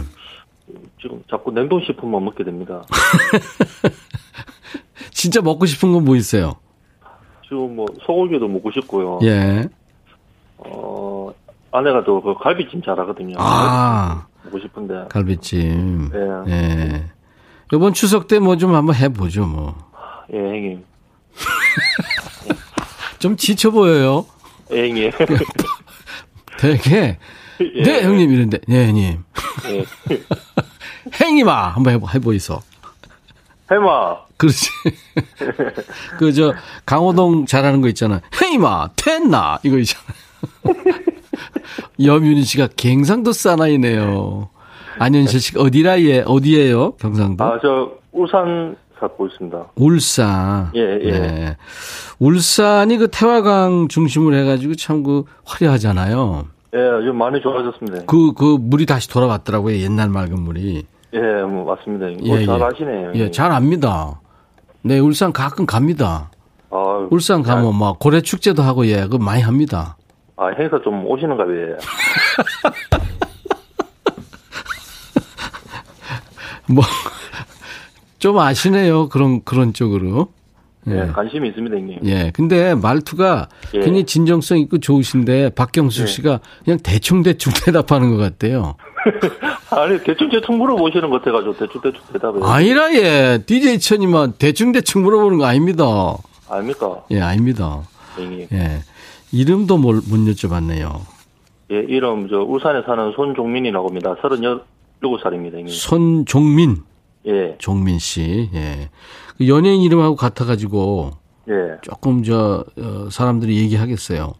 지금 1.02 1.24
자꾸 1.30 1.52
냉동식품만 1.52 2.24
먹게 2.26 2.44
됩니다. 2.44 2.84
진짜 5.12 5.42
먹고 5.42 5.66
싶은 5.66 5.92
건 5.94 6.06
뭐 6.06 6.16
있어요? 6.16 6.56
지금 7.50 7.76
뭐, 7.76 7.86
소고기도 8.06 8.48
먹고 8.48 8.72
싶고요. 8.72 9.20
예. 9.24 9.68
어, 10.58 11.32
아내가 11.72 12.04
또 12.04 12.22
그 12.22 12.36
갈비찜 12.36 12.82
잘하거든요. 12.84 13.36
아, 13.40 14.26
먹고 14.44 14.60
싶은데. 14.60 15.06
갈비찜. 15.10 16.12
예. 16.48 16.52
예. 16.52 17.04
이번 17.74 17.94
추석 17.94 18.28
때 18.28 18.40
뭐 18.40 18.56
좀 18.58 18.74
한번 18.76 18.96
해보죠, 18.96 19.46
뭐. 19.46 19.76
예, 20.34 20.38
형님. 20.38 20.84
좀 23.20 23.36
지쳐 23.36 23.72
보여요. 23.72 24.26
예, 24.72 24.88
형님. 24.90 25.12
되게. 26.60 27.18
예. 27.62 27.82
네, 27.84 28.04
형님 28.04 28.32
이런데. 28.32 28.60
네, 28.68 28.88
형님. 28.88 29.24
예. 29.70 29.86
행님아! 31.22 31.70
한번 31.70 31.94
해보, 31.94 32.08
해보이소. 32.10 32.60
해마. 33.72 34.18
그렇지. 34.38 34.70
그, 36.18 36.32
저, 36.34 36.54
강호동 36.86 37.46
잘하는 37.46 37.82
거 37.82 37.88
있잖아. 37.90 38.22
헤이마, 38.42 38.90
텐나! 38.96 39.60
이거 39.64 39.78
있잖아. 39.78 40.04
염윤희 42.04 42.44
씨가 42.44 42.70
갱상도 42.76 43.32
사나이네요. 43.32 44.50
안현실 45.00 45.40
씨가 45.40 45.62
어디라예, 45.62 46.24
어디에요? 46.26 46.94
경상도? 46.94 47.44
아, 47.44 47.60
저, 47.62 47.92
울산 48.12 48.76
살고 49.00 49.28
있습니다. 49.28 49.72
울산. 49.76 50.72
예, 50.76 51.00
예. 51.04 51.12
네. 51.12 51.58
울산이 52.20 52.98
그 52.98 53.08
태화강 53.10 53.88
중심으로 53.88 54.36
해가지고 54.36 54.76
참 54.76 55.04
그 55.04 55.24
화려하잖아요. 55.46 56.48
예, 56.76 56.80
요즘 56.80 57.18
많이 57.18 57.40
좋아졌습니다. 57.42 58.06
그, 58.08 58.34
그 58.34 58.58
물이 58.60 58.86
다시 58.86 59.10
돌아왔더라고요. 59.10 59.78
옛날 59.78 60.10
맑은 60.10 60.40
물이. 60.42 60.86
예, 61.14 61.20
뭐, 61.44 61.66
맞습니다. 61.66 62.12
예, 62.12 62.46
뭐, 62.46 62.46
잘 62.46 62.60
예. 62.60 62.64
아시네요. 62.64 63.12
예, 63.16 63.32
잘 63.32 63.52
압니다. 63.52 64.20
네, 64.82 65.00
울산 65.00 65.34
가끔 65.34 65.66
갑니다. 65.66 66.30
아, 66.70 67.08
울산 67.10 67.42
가면 67.42 67.76
막 67.76 67.98
고래 68.00 68.22
축제도 68.22 68.62
하고 68.62 68.86
예, 68.86 69.02
그거 69.02 69.18
많이 69.18 69.42
합니다. 69.42 69.98
아, 70.38 70.48
행사 70.58 70.80
좀 70.84 71.06
오시는가 71.06 71.46
봐요. 71.46 71.78
뭐, 76.70 76.84
좀 78.20 78.38
아시네요. 78.38 79.10
그런, 79.10 79.44
그런 79.44 79.74
쪽으로. 79.74 80.30
예, 80.88 81.02
예. 81.02 81.08
관심이 81.08 81.50
있습니다, 81.50 81.76
형님. 81.76 82.00
예. 82.06 82.32
근데 82.32 82.74
말투가 82.76 83.50
예. 83.74 83.80
굉장히 83.80 84.06
진정성 84.06 84.60
있고 84.60 84.78
좋으신데 84.80 85.50
박경수 85.50 86.04
예. 86.04 86.08
씨가 86.08 86.40
그냥 86.64 86.80
대충대충 86.82 87.52
대답하는 87.66 88.12
것 88.12 88.18
같아요. 88.18 88.76
아니, 89.72 90.00
대충 90.04 90.30
대충 90.30 90.58
물어보시는 90.58 91.10
것 91.10 91.22
같아가지고, 91.22 91.54
대충 91.58 91.82
대충 91.82 92.02
대답을. 92.14 92.44
아니라 92.44 92.94
예. 92.94 93.40
DJ 93.46 93.80
천이만 93.80 94.34
대충 94.38 94.72
대충 94.72 95.04
물어보는 95.04 95.38
거 95.38 95.46
아닙니다. 95.46 95.84
아닙니까? 96.50 97.04
예, 97.12 97.22
아닙니다. 97.22 97.82
형님. 98.16 98.48
예. 98.52 98.80
이름도 99.32 99.78
뭘, 99.78 99.96
못 99.96 100.04
여쭤봤네요. 100.04 101.02
예, 101.72 101.76
이름, 101.78 102.28
저, 102.30 102.38
울산에 102.38 102.82
사는 102.86 103.12
손종민이라고 103.16 103.88
합니다. 103.88 104.16
37살입니다, 104.22 105.54
형님. 105.54 105.68
손종민, 105.70 106.78
예, 107.28 107.56
종민 107.60 108.00
씨. 108.00 108.50
예. 108.54 108.90
그 109.38 109.48
연예인 109.48 109.82
이름하고 109.82 110.16
같아가지고 110.16 111.12
예. 111.50 111.78
조금 111.82 112.24
저, 112.24 112.66
어, 112.78 113.08
사람들이 113.12 113.58
얘기하겠어요. 113.60 114.34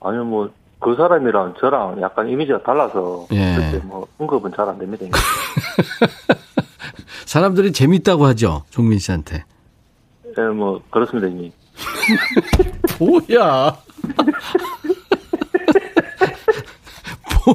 아니, 0.00 0.18
뭐, 0.18 0.50
그 0.78 0.94
사람이랑 0.94 1.54
저랑 1.60 2.00
약간 2.02 2.28
이미지가 2.28 2.62
달라서, 2.62 3.26
예. 3.32 3.80
뭐, 3.84 4.06
언급은 4.18 4.52
잘 4.54 4.68
안 4.68 4.78
됩니다. 4.78 5.06
사람들이 7.24 7.72
재밌다고 7.72 8.26
하죠. 8.26 8.64
종민 8.70 8.98
씨한테. 8.98 9.44
예, 10.38 10.42
뭐, 10.42 10.82
그렇습니다, 10.90 11.28
형님. 11.28 11.50
뭐야? 12.98 13.76
뭐, 17.46 17.54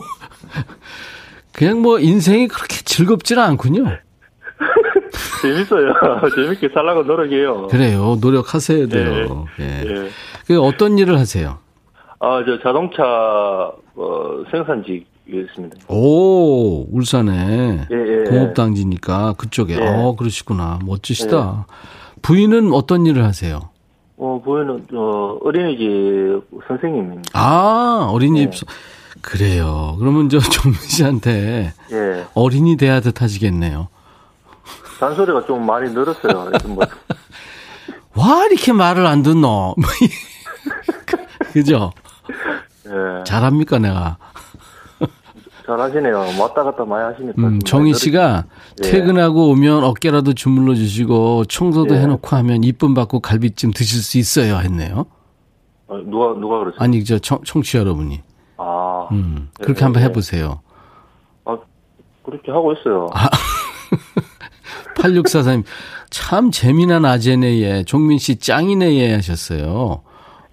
그냥 1.53 1.81
뭐 1.81 1.99
인생이 1.99 2.47
그렇게 2.47 2.77
즐겁지는 2.83 3.41
않군요. 3.43 3.85
재밌어요. 5.41 5.93
재밌게 6.35 6.69
살라고 6.73 7.03
노력해요. 7.03 7.67
그래요. 7.67 8.17
노력하셔야 8.21 8.87
돼요. 8.87 9.47
예. 9.59 9.83
예. 9.85 10.09
그 10.45 10.61
어떤 10.61 10.97
일을 10.99 11.17
하세요? 11.17 11.57
아, 12.23 12.43
저 12.45 12.59
자동차, 12.61 13.03
어, 13.95 14.43
생산직에 14.51 15.05
있습니다. 15.27 15.77
오, 15.87 16.85
울산에 16.95 17.87
예, 17.91 17.95
예. 17.95 18.23
공업당지니까 18.29 19.33
그쪽에. 19.37 19.73
예. 19.75 19.79
어, 19.87 20.15
그러시구나. 20.15 20.77
멋지시다. 20.85 21.65
부인은 22.21 22.73
어떤 22.73 23.05
일을 23.07 23.23
하세요? 23.23 23.69
어, 24.17 24.39
보이는, 24.45 24.85
어, 24.93 25.37
어린이집 25.43 26.43
선생님입니다. 26.67 27.31
아, 27.33 28.09
어린이집. 28.11 28.53
예. 28.53 28.57
소- 28.57 28.65
그래요. 29.21 29.95
그러면 29.99 30.29
저 30.29 30.39
종민 30.39 30.79
씨한테 30.79 31.73
예. 31.91 32.25
어린이 32.35 32.77
대하듯 32.77 33.21
하시겠네요. 33.21 33.87
잔소리가 34.99 35.45
좀 35.47 35.65
많이 35.65 35.91
늘었어요. 35.91 36.51
뭐, 36.67 36.83
와, 38.15 38.45
이렇게 38.45 38.71
말을 38.73 39.05
안 39.07 39.23
듣노? 39.23 39.75
뭐 39.75 39.75
그죠? 41.53 41.91
예. 42.87 43.23
잘합니까, 43.23 43.79
내가? 43.79 44.17
잘 45.65 45.79
하시네요. 45.79 46.17
왔다 46.39 46.63
갔다 46.63 46.83
많이 46.83 47.03
하시니까. 47.13 47.33
좀 47.35 47.45
음, 47.45 47.59
정희 47.59 47.93
씨가 47.93 48.45
예. 48.83 48.89
퇴근하고 48.89 49.49
오면 49.51 49.83
어깨라도 49.83 50.33
주물러 50.33 50.75
주시고 50.75 51.45
청소도 51.45 51.95
예. 51.95 51.99
해놓고 51.99 52.35
하면 52.35 52.63
이쁨 52.63 52.93
받고 52.93 53.19
갈비찜 53.19 53.71
드실 53.71 54.01
수 54.01 54.17
있어요 54.17 54.57
했네요. 54.57 55.05
어, 55.87 55.97
누가, 56.05 56.33
누가 56.39 56.59
그러죠? 56.59 56.77
아니, 56.79 57.03
저 57.05 57.19
청, 57.19 57.41
청취 57.43 57.77
여러분이. 57.77 58.21
아, 58.57 59.07
음, 59.11 59.49
예, 59.59 59.63
그렇게 59.63 59.81
예, 59.81 59.83
한번 59.83 60.01
예. 60.01 60.05
해보세요. 60.05 60.61
아, 61.45 61.57
그렇게 62.25 62.51
하고 62.51 62.73
있어요. 62.73 63.07
8644님, 64.95 65.63
참 66.09 66.51
재미난 66.51 67.05
아재네예. 67.05 67.83
종민 67.85 68.17
씨 68.17 68.37
짱이네예 68.37 69.15
하셨어요. 69.15 70.01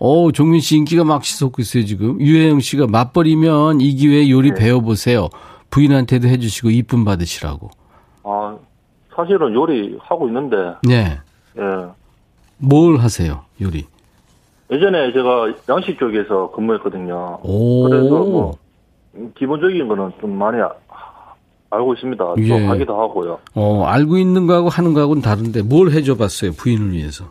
오, 0.00 0.30
종민 0.30 0.60
씨 0.60 0.76
인기가 0.76 1.02
막 1.04 1.22
치솟고 1.22 1.60
있어요, 1.62 1.84
지금. 1.84 2.20
유혜영 2.20 2.60
씨가 2.60 2.86
맞벌이면 2.86 3.80
이 3.80 3.94
기회에 3.94 4.30
요리 4.30 4.50
네. 4.52 4.60
배워보세요. 4.60 5.28
부인한테도 5.70 6.28
해주시고 6.28 6.70
이쁨 6.70 7.04
받으시라고. 7.04 7.70
아, 8.22 8.56
사실은 9.14 9.52
요리 9.54 9.96
하고 10.00 10.28
있는데, 10.28 10.56
네. 10.84 11.18
예. 11.58 11.62
뭘 12.58 12.98
하세요, 12.98 13.42
요리? 13.60 13.86
예전에 14.70 15.12
제가 15.12 15.52
양식 15.68 15.98
쪽에서 15.98 16.50
근무했거든요. 16.52 17.40
오. 17.42 17.88
그래서 17.88 18.08
뭐, 18.10 18.56
기본적인 19.36 19.88
거는 19.88 20.12
좀 20.20 20.38
많이 20.38 20.60
아- 20.60 20.70
알고 21.70 21.94
있습니다. 21.94 22.24
좀 22.36 22.44
예. 22.44 22.66
하기도 22.66 23.00
하고요. 23.00 23.38
어, 23.54 23.84
알고 23.84 24.16
있는 24.18 24.46
거하고 24.46 24.68
하는 24.68 24.94
거하고는 24.94 25.22
다른데 25.22 25.62
뭘 25.62 25.90
해줘 25.90 26.16
봤어요, 26.16 26.52
부인을 26.52 26.92
위해서? 26.92 27.30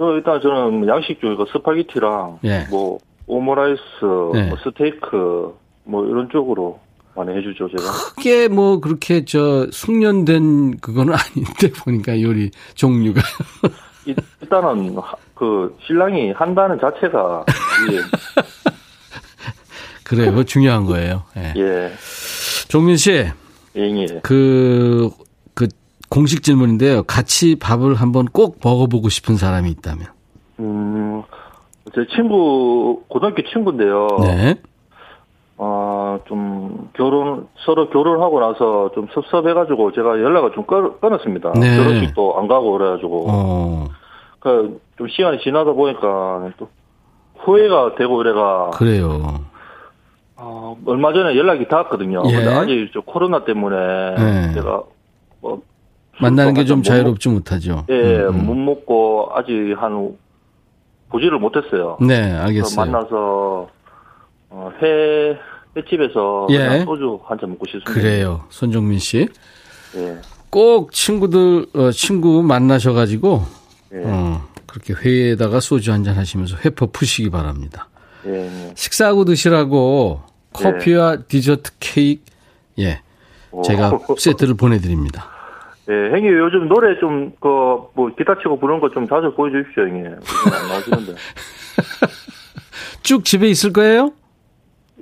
어, 0.00 0.12
일단 0.14 0.40
저는 0.40 0.88
양식 0.88 1.20
쪽이고 1.20 1.44
스파게티랑, 1.52 2.38
예. 2.44 2.66
뭐, 2.70 2.98
오므라이스, 3.26 3.82
네. 4.32 4.48
뭐 4.48 4.56
스테이크, 4.64 5.54
뭐 5.84 6.06
이런 6.06 6.28
쪽으로 6.30 6.80
많이 7.14 7.36
해주죠, 7.36 7.68
제가. 7.68 7.92
크게 8.16 8.48
뭐 8.48 8.80
그렇게 8.80 9.26
저 9.26 9.66
숙련된 9.70 10.78
그거는 10.78 11.12
아닌데 11.14 11.70
보니까 11.84 12.20
요리 12.22 12.50
종류가. 12.74 13.20
이- 14.06 14.14
일단은 14.40 14.96
하- 14.96 15.14
그 15.34 15.76
신랑이 15.86 16.32
한다는 16.32 16.78
자체가 16.80 17.44
예, 17.92 17.98
그래요, 20.04 20.42
중요한 20.44 20.86
거예요. 20.86 21.24
예. 21.36 21.52
예, 21.56 21.92
종민 22.68 22.96
씨, 22.96 23.12
예, 23.12 23.32
예. 23.76 24.06
그, 24.22 24.22
그 24.22 25.10
공식 26.10 26.42
질문인데요. 26.42 27.04
같이 27.04 27.56
밥을 27.56 27.94
한번 27.94 28.26
꼭 28.26 28.58
먹어보고 28.62 29.08
싶은 29.08 29.36
사람이 29.36 29.70
있다면. 29.70 30.06
음, 30.58 31.22
제 31.94 32.04
친구 32.14 33.02
고등학교 33.08 33.42
친구인데요. 33.48 34.08
네. 34.22 34.56
어, 35.56 36.18
좀 36.26 36.90
결혼 36.94 37.46
서로 37.64 37.88
결혼하고 37.90 38.40
나서 38.40 38.90
좀 38.94 39.06
섭섭해가지고 39.12 39.92
제가 39.92 40.20
연락을 40.20 40.52
좀 40.52 40.64
끊, 40.64 40.98
끊었습니다. 41.00 41.52
네. 41.52 41.76
결혼식도 41.76 42.38
안 42.38 42.48
가고 42.48 42.72
그래가지고 42.72 43.26
어, 43.28 43.84
그좀 44.40 45.08
시간이 45.08 45.40
지나다 45.42 45.72
보니까 45.72 46.50
또 46.58 46.68
후회가 47.38 47.94
되고 47.96 48.16
그래가 48.16 48.70
그래요. 48.70 49.44
어, 50.36 50.76
얼마 50.86 51.12
전에 51.12 51.36
연락이 51.36 51.68
닿았거든요. 51.68 52.22
예. 52.26 52.34
근데 52.34 52.54
아직 52.54 52.90
저 52.92 53.00
코로나 53.00 53.44
때문에 53.44 54.14
네. 54.16 54.54
제가 54.54 54.82
뭐 55.42 55.60
만나는 56.20 56.54
게좀못 56.54 56.84
자유롭지 56.84 57.28
못하죠. 57.28 57.84
예, 57.88 57.94
음, 57.94 58.28
음. 58.34 58.46
못 58.46 58.54
먹고 58.54 59.30
아직 59.34 59.74
한 59.78 60.16
보지를 61.10 61.38
못했어요. 61.38 61.98
네, 62.00 62.32
알겠어요. 62.32 62.76
만나서 62.76 63.68
어, 64.50 64.70
회 64.82 65.38
횟집에서 65.76 66.48
예. 66.50 66.82
소주 66.84 67.20
한 67.24 67.38
잔 67.38 67.50
먹고 67.50 67.66
싶습니다. 67.66 67.92
그래요. 67.92 68.44
손종민 68.48 68.98
씨. 68.98 69.28
예, 69.96 70.16
꼭 70.50 70.92
친구들, 70.92 71.66
어, 71.74 71.90
친구 71.92 72.42
만나셔가지고, 72.42 73.42
예, 73.94 74.02
어, 74.04 74.40
그렇게 74.66 74.94
회에다가 74.94 75.60
소주 75.60 75.92
한 75.92 76.02
잔 76.04 76.16
하시면서 76.16 76.56
회포 76.64 76.88
푸시기 76.88 77.30
바랍니다. 77.30 77.88
예, 78.26 78.46
예. 78.46 78.72
식사하고 78.74 79.24
드시라고 79.24 80.20
커피와 80.52 81.18
디저트 81.28 81.72
케이크, 81.80 82.22
예, 82.80 83.00
오. 83.52 83.62
제가 83.62 83.98
세트를 84.18 84.54
보내드립니다. 84.54 85.28
예, 85.90 86.10
형님 86.10 86.38
요즘 86.38 86.68
노래 86.68 86.98
좀 87.00 87.32
그 87.40 87.48
뭐 87.94 88.10
기타 88.16 88.36
치고 88.38 88.58
부르는 88.60 88.80
거 88.80 88.88
좀 88.90 89.06
자주 89.08 89.32
보여주십시오, 89.34 89.82
형님. 89.84 90.06
안 90.06 90.68
나오시는데. 90.68 91.14
쭉 93.02 93.24
집에 93.24 93.48
있을 93.48 93.72
거예요? 93.72 94.12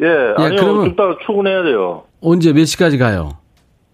예, 0.01 0.07
아니요, 0.07 0.61
그러면- 0.61 0.65
좀 0.65 0.87
이따 0.87 1.03
출근해야 1.27 1.63
돼요. 1.65 2.05
언제 2.23 2.53
몇 2.53 2.65
시까지 2.65 2.97
가요? 2.99 3.31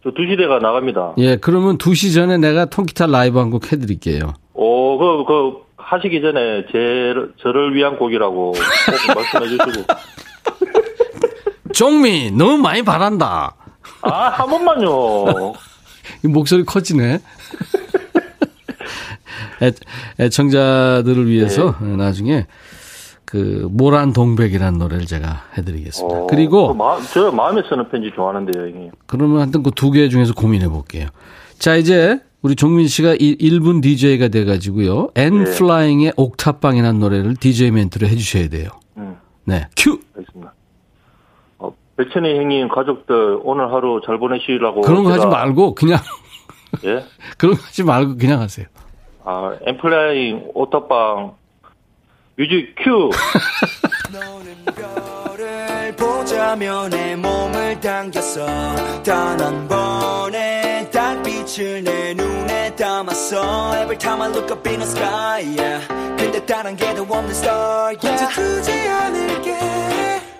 저 0.02 0.10
2시 0.10 0.36
대가 0.36 0.58
나갑니다. 0.58 1.14
예, 1.18 1.36
그러면 1.36 1.78
2시 1.78 2.14
전에 2.14 2.36
내가 2.38 2.66
통기타 2.66 3.06
라이브 3.06 3.38
한 3.38 3.50
곡 3.50 3.72
해드릴게요. 3.72 4.34
오, 4.52 4.98
그, 4.98 5.24
그, 5.24 5.64
하시기 5.78 6.20
전에 6.20 6.66
제, 6.70 7.14
저를 7.42 7.74
위한 7.74 7.96
곡이라고 7.98 8.52
꼭 8.52 8.54
말씀해 9.16 9.48
주시고. 9.48 9.86
종미, 11.72 12.30
너무 12.32 12.58
많이 12.58 12.82
바란다. 12.82 13.54
아, 14.02 14.28
한 14.28 14.48
번만요. 14.48 15.54
이 16.24 16.28
목소리 16.28 16.64
커지네. 16.64 17.20
애, 19.62 19.72
애청자들을 20.20 21.28
위해서 21.28 21.76
네. 21.80 21.96
나중에 21.96 22.46
그 23.24 23.68
모란 23.70 24.12
동백이라는 24.12 24.78
노래를 24.78 25.06
제가 25.06 25.44
해드리겠습니다. 25.56 26.18
어, 26.20 26.26
그리고 26.28 26.68
그 26.68 26.74
마, 26.74 26.98
저 27.12 27.30
마음에 27.32 27.62
쓰는 27.68 27.88
편지 27.88 28.10
좋아하는데요, 28.14 28.62
형님. 28.62 28.90
그러면 29.06 29.38
하여튼 29.40 29.62
그 29.62 29.70
두 29.70 29.90
개 29.90 30.08
중에서 30.08 30.34
고민해 30.34 30.68
볼게요. 30.68 31.08
자, 31.58 31.76
이제 31.76 32.20
우리 32.42 32.54
종민 32.56 32.86
씨가 32.86 33.14
1분 33.16 33.82
DJ가 33.82 34.28
돼가지고요. 34.28 35.10
엔 35.16 35.44
네. 35.44 35.50
플라잉의 35.50 36.12
옥탑방이라는 36.16 37.00
노래를 37.00 37.36
DJ 37.36 37.70
멘트로 37.70 38.06
해주셔야 38.06 38.48
돼요. 38.48 38.68
음, 38.98 39.16
네, 39.44 39.66
큐! 39.76 39.98
알겠습니다. 40.16 40.52
어, 41.96 42.02
백천이 42.02 42.36
형님 42.36 42.68
가족들 42.68 43.38
오늘 43.42 43.72
하루 43.72 44.00
잘 44.04 44.18
보내시라고. 44.18 44.82
그런 44.82 45.04
거 45.04 45.12
하지 45.12 45.26
말고 45.26 45.74
그냥, 45.74 45.98
예? 46.84 47.04
그런 47.38 47.56
거 47.56 47.62
하지 47.62 47.82
말고 47.82 48.16
그냥 48.16 48.40
하세요. 48.40 48.66
아, 49.24 49.56
엔플라잉 49.66 50.50
옥탑방 50.54 51.34
뮤직 52.36 52.74
큐! 52.82 53.10
보자며 55.96 56.88
내 56.88 57.14
몸을 57.16 57.78
당겨서 57.80 58.44
단 59.04 59.40
한 59.40 59.68
번에 59.68 60.90
달빛을 60.90 61.84
내 61.84 62.14
눈에 62.14 62.74
담았어 62.74 63.74
Every 63.76 63.96
time 63.98 64.22
I 64.22 64.30
look 64.30 64.50
up 64.52 64.68
in 64.68 64.80
the 64.80 64.90
sky 64.90 65.44
yeah. 65.56 65.86
근데 66.18 66.44
단 66.44 66.60
한 66.60 66.76
개도 66.76 67.02
없는 67.02 67.30
star 67.30 67.96
yeah. 68.02 68.14
이제 68.14 68.26
두지 68.34 68.72
않을게 68.88 69.58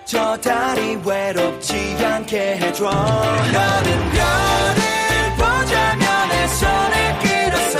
저 0.05 0.37
달이 0.37 0.99
외롭지 1.03 1.73
않게 1.99 2.57
해줘 2.57 2.85
너는 2.85 4.11
별을 4.11 5.31
보자며 5.35 6.05
내 6.29 6.47
손을 6.47 6.93
끌었어 7.23 7.77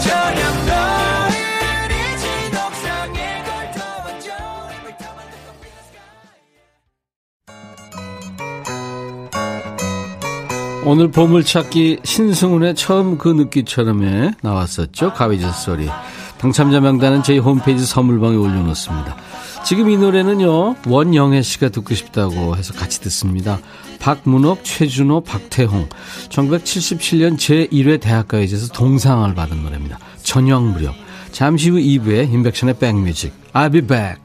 저녁 0.00 0.42
너를 0.66 1.92
잊은 1.92 2.26
옥상에 2.66 3.42
sky 3.44 3.72
오늘 10.84 11.12
보물찾기 11.12 12.00
신승훈의 12.02 12.74
처음 12.74 13.16
그 13.18 13.28
느끼처럼에 13.28 14.32
나왔었죠. 14.42 15.12
가위질 15.12 15.48
소리. 15.52 15.88
당첨자 16.38 16.80
명단은 16.80 17.22
저희 17.22 17.38
홈페이지 17.38 17.86
선물방에 17.86 18.34
올려놓습니다. 18.34 19.16
지금 19.64 19.90
이 19.90 19.96
노래는요. 19.96 20.76
원영애 20.86 21.42
씨가 21.42 21.68
듣고 21.68 21.94
싶다고 21.94 22.56
해서 22.56 22.72
같이 22.72 23.00
듣습니다. 23.02 23.58
박문옥, 24.00 24.64
최준호, 24.64 25.20
박태홍. 25.22 25.88
1977년 26.28 27.36
제1회 27.36 28.00
대학가요제에서 28.00 28.72
동상을 28.72 29.32
받은 29.34 29.62
노래입니다. 29.62 29.98
저녁 30.22 30.64
무렵. 30.64 30.94
잠시 31.30 31.70
후 31.70 31.76
2부에 31.78 32.32
인백션의 32.32 32.78
백뮤직. 32.78 33.32
I'll 33.52 33.72
be 33.72 33.80
back. 33.80 34.20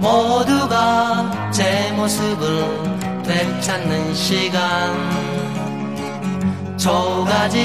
모두가 0.00 1.50
제 1.50 1.92
모습을 1.92 3.22
되찾는 3.22 4.14
시간 4.14 4.92
초가집 6.76 7.60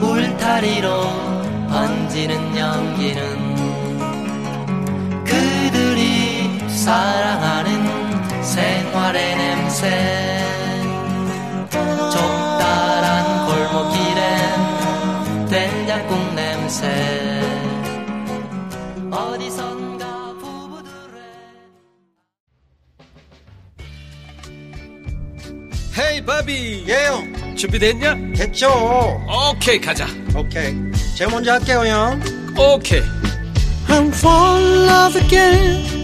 울타리로 0.00 0.90
번지는 1.68 2.56
연기는 2.56 3.53
사랑하는 6.84 8.42
생활의 8.42 9.36
냄새. 9.36 9.88
좁다란 12.12 13.46
골목길엔 13.46 15.46
된장국 15.48 16.34
냄새. 16.34 17.40
어디선가 19.10 20.34
부부들의 20.34 21.22
헤이 25.96 26.20
바비. 26.26 26.84
예요 26.86 27.22
준비됐냐? 27.56 28.14
됐죠. 28.36 28.68
오케이 29.50 29.80
가자. 29.80 30.06
오케이. 30.36 30.74
제가 31.16 31.30
먼저 31.30 31.52
할게요 31.52 31.86
형. 31.86 32.20
오케이. 32.58 33.00
I'm 33.88 34.08
fall 34.12 34.62
in 34.62 34.86
love 34.86 35.16
again 35.16 36.03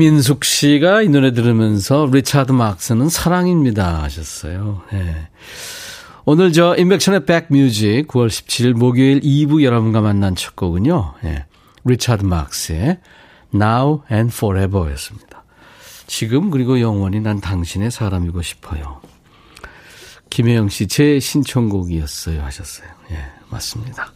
김인숙 0.00 0.46
씨가 0.46 1.02
이 1.02 1.10
노래 1.10 1.30
들으면서 1.34 2.08
리차드 2.10 2.52
막스는 2.52 3.10
사랑입니다 3.10 4.02
하셨어요. 4.02 4.80
예. 4.94 5.28
오늘 6.24 6.54
저 6.54 6.74
임백천의 6.74 7.26
백뮤직 7.26 8.06
9월 8.08 8.28
17일 8.28 8.72
목요일 8.72 9.20
2부 9.20 9.62
여러분과 9.62 10.00
만난 10.00 10.34
첫 10.36 10.56
곡은요. 10.56 11.16
예. 11.24 11.44
리차드 11.84 12.24
막스의 12.24 12.98
Now 13.54 14.00
and 14.10 14.34
Forever였습니다. 14.34 15.44
지금 16.06 16.50
그리고 16.50 16.80
영원히 16.80 17.20
난 17.20 17.42
당신의 17.42 17.90
사람이고 17.90 18.40
싶어요. 18.40 19.02
김혜영 20.30 20.70
씨 20.70 20.86
제 20.88 21.20
신청곡이었어요 21.20 22.42
하셨어요. 22.42 22.88
예, 23.10 23.18
맞습니다. 23.50 24.10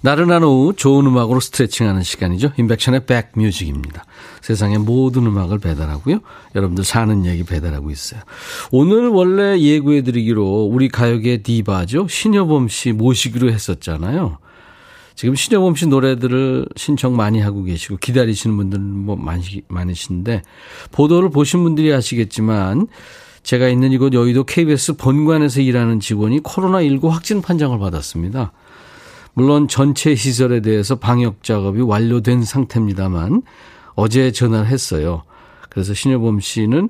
나른한 0.00 0.44
오후 0.44 0.74
좋은 0.74 1.06
음악으로 1.06 1.40
스트레칭하는 1.40 2.02
시간이죠. 2.02 2.52
인백션의 2.56 3.06
백뮤직입니다. 3.06 4.04
세상의 4.42 4.78
모든 4.78 5.26
음악을 5.26 5.58
배달하고요. 5.58 6.20
여러분들 6.54 6.84
사는 6.84 7.26
얘기 7.26 7.42
배달하고 7.44 7.90
있어요. 7.90 8.20
오늘 8.70 9.08
원래 9.08 9.58
예고해드리기로 9.58 10.68
우리 10.70 10.88
가요계 10.88 11.38
디바죠. 11.38 12.06
신여범 12.08 12.68
씨 12.68 12.92
모시기로 12.92 13.50
했었잖아요. 13.50 14.38
지금 15.16 15.34
신여범 15.34 15.74
씨 15.74 15.88
노래들을 15.88 16.66
신청 16.76 17.16
많이 17.16 17.40
하고 17.40 17.64
계시고 17.64 17.96
기다리시는 17.96 18.56
분들 18.56 18.78
뭐 18.78 19.16
많이, 19.16 19.42
많으신데 19.66 20.42
보도를 20.92 21.30
보신 21.30 21.64
분들이 21.64 21.92
아시겠지만 21.92 22.86
제가 23.42 23.68
있는 23.68 23.90
이곳 23.90 24.12
여의도 24.12 24.44
KBS 24.44 24.96
본관에서 24.96 25.60
일하는 25.60 25.98
직원이 25.98 26.40
코로나19 26.40 27.08
확진 27.08 27.42
판정을 27.42 27.80
받았습니다. 27.80 28.52
물론 29.34 29.68
전체 29.68 30.14
시설에 30.14 30.60
대해서 30.60 30.96
방역 30.96 31.42
작업이 31.42 31.80
완료된 31.80 32.44
상태입니다만 32.44 33.42
어제 33.94 34.32
전화를 34.32 34.66
했어요. 34.68 35.22
그래서 35.68 35.94
신여범 35.94 36.40
씨는 36.40 36.88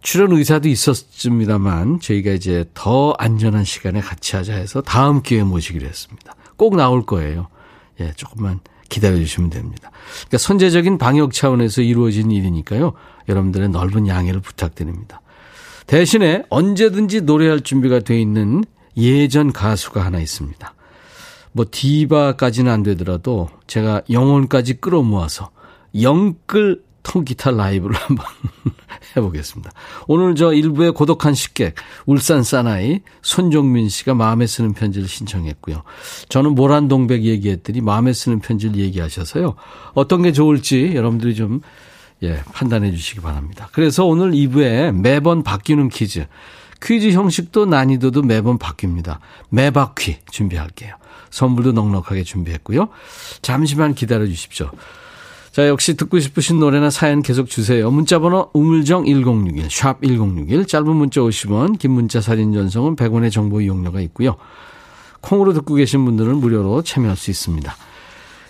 출연 0.00 0.32
의사도 0.32 0.68
있었습니다만 0.68 1.98
저희가 1.98 2.32
이제 2.32 2.66
더 2.74 3.14
안전한 3.18 3.64
시간에 3.64 4.00
같이 4.00 4.36
하자 4.36 4.54
해서 4.54 4.82
다음 4.82 5.22
기회에 5.22 5.44
모시기로 5.44 5.86
했습니다. 5.86 6.34
꼭 6.56 6.76
나올 6.76 7.06
거예요. 7.06 7.48
예, 8.00 8.12
조금만 8.12 8.60
기다려 8.90 9.16
주시면 9.16 9.50
됩니다. 9.50 9.90
그러니까 10.26 10.38
선제적인 10.38 10.98
방역 10.98 11.32
차원에서 11.32 11.80
이루어진 11.80 12.30
일이니까요. 12.30 12.92
여러분들의 13.28 13.70
넓은 13.70 14.06
양해를 14.06 14.40
부탁드립니다. 14.40 15.22
대신에 15.86 16.44
언제든지 16.50 17.22
노래할 17.22 17.60
준비가 17.60 18.00
돼 18.00 18.20
있는 18.20 18.62
예전 18.96 19.52
가수가 19.52 20.04
하나 20.04 20.20
있습니다. 20.20 20.73
뭐 21.54 21.64
디바까지는 21.70 22.70
안 22.70 22.82
되더라도 22.82 23.48
제가 23.68 24.02
영혼까지 24.10 24.80
끌어모아서 24.80 25.50
영끌 26.00 26.82
통기타 27.04 27.52
라이브를 27.52 27.94
한번 27.96 28.26
해보겠습니다. 29.16 29.70
오늘 30.08 30.34
저 30.34 30.52
일부의 30.52 30.92
고독한 30.92 31.32
식객 31.34 31.76
울산 32.06 32.42
사나이 32.42 33.02
손종민 33.22 33.88
씨가 33.88 34.14
마음에 34.14 34.48
쓰는 34.48 34.72
편지를 34.72 35.06
신청했고요. 35.06 35.84
저는 36.28 36.56
모란동백 36.56 37.22
얘기했더니 37.22 37.80
마음에 37.82 38.12
쓰는 38.12 38.40
편지를 38.40 38.76
얘기하셔서요. 38.76 39.54
어떤 39.92 40.22
게 40.22 40.32
좋을지 40.32 40.92
여러분들이 40.96 41.36
좀 41.36 41.60
예, 42.24 42.42
판단해 42.52 42.90
주시기 42.90 43.20
바랍니다. 43.20 43.68
그래서 43.72 44.04
오늘 44.04 44.32
2부에 44.32 44.92
매번 44.92 45.44
바뀌는 45.44 45.90
퀴즈 45.90 46.26
퀴즈 46.82 47.12
형식도 47.12 47.66
난이도도 47.66 48.22
매번 48.22 48.58
바뀝니다. 48.58 49.18
매바퀴 49.50 50.18
준비할게요. 50.30 50.96
선물도 51.34 51.72
넉넉하게 51.72 52.22
준비했고요. 52.22 52.88
잠시만 53.42 53.94
기다려 53.94 54.24
주십시오. 54.26 54.70
자, 55.50 55.68
역시 55.68 55.94
듣고 55.96 56.20
싶으신 56.20 56.60
노래나 56.60 56.90
사연 56.90 57.22
계속 57.22 57.50
주세요. 57.50 57.90
문자번호 57.90 58.50
우물정 58.54 59.04
1061, 59.04 59.68
샵 59.68 60.00
1061, 60.00 60.66
짧은 60.66 60.86
문자 60.94 61.20
50원, 61.20 61.78
긴 61.78 61.90
문자 61.90 62.20
사진 62.20 62.52
전송은 62.52 62.94
100원의 62.94 63.32
정보 63.32 63.60
이용료가 63.60 64.00
있고요. 64.02 64.36
콩으로 65.20 65.52
듣고 65.54 65.74
계신 65.74 66.04
분들은 66.04 66.36
무료로 66.36 66.82
참여할 66.82 67.16
수 67.16 67.30
있습니다. 67.30 67.74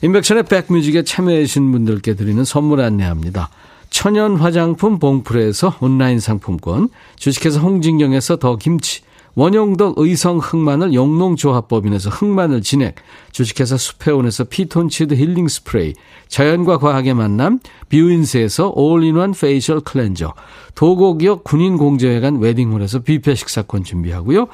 인백천의 0.03 0.43
백뮤직에 0.45 1.05
참여해주신 1.05 1.73
분들께 1.73 2.15
드리는 2.15 2.45
선물 2.45 2.81
안내합니다. 2.83 3.49
천연 3.89 4.37
화장품 4.37 4.99
봉프레에서 4.99 5.77
온라인 5.81 6.21
상품권, 6.21 6.89
주식회사 7.17 7.61
홍진경에서 7.61 8.37
더 8.37 8.57
김치, 8.57 9.03
원용덕 9.37 9.99
의성 9.99 10.39
흑마늘 10.39 10.95
영농조합법인에서 10.95 12.11
흑마늘 12.11 12.63
진액, 12.63 12.95
주식회사 13.33 13.77
수페온에서 13.77 14.45
피톤치드 14.45 15.15
힐링 15.15 15.49
스프레이, 15.49 15.95
자연과 16.29 16.79
과학의 16.79 17.15
만남, 17.15 17.59
뷰인스에서 17.89 18.73
올인원 18.75 19.33
facial 19.33 19.81
cleanser, 19.81 20.35
도곡역 20.75 21.45
군인공제회관 21.45 22.39
웨딩홀에서 22.39 23.01
뷔페 23.01 23.35
식사권 23.35 23.83
준비하고요. 23.83 24.47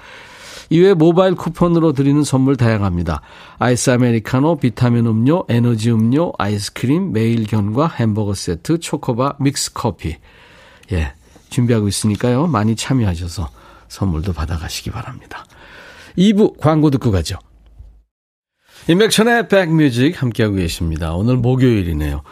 이외에 0.70 0.94
모바일 0.94 1.34
쿠폰으로 1.34 1.92
드리는 1.92 2.22
선물 2.22 2.56
다양합니다. 2.56 3.22
아이스 3.58 3.90
아메리카노, 3.90 4.56
비타민 4.56 5.06
음료, 5.06 5.44
에너지 5.48 5.90
음료, 5.90 6.32
아이스크림, 6.38 7.12
매일견과 7.12 7.88
햄버거 7.88 8.34
세트, 8.34 8.78
초코바, 8.78 9.34
믹스 9.40 9.72
커피. 9.74 10.16
예, 10.92 11.12
준비하고 11.50 11.88
있으니까요. 11.88 12.46
많이 12.46 12.76
참여하셔서 12.76 13.59
선물도 13.90 14.32
받아가시기 14.32 14.90
바랍니다. 14.90 15.44
2부 16.16 16.58
광고 16.58 16.90
듣고 16.90 17.10
가죠. 17.10 17.38
인백천의 18.88 19.48
백뮤직 19.48 20.22
함께하고 20.22 20.54
계십니다. 20.56 21.12
오늘 21.12 21.36
목요일이네요. 21.36 22.22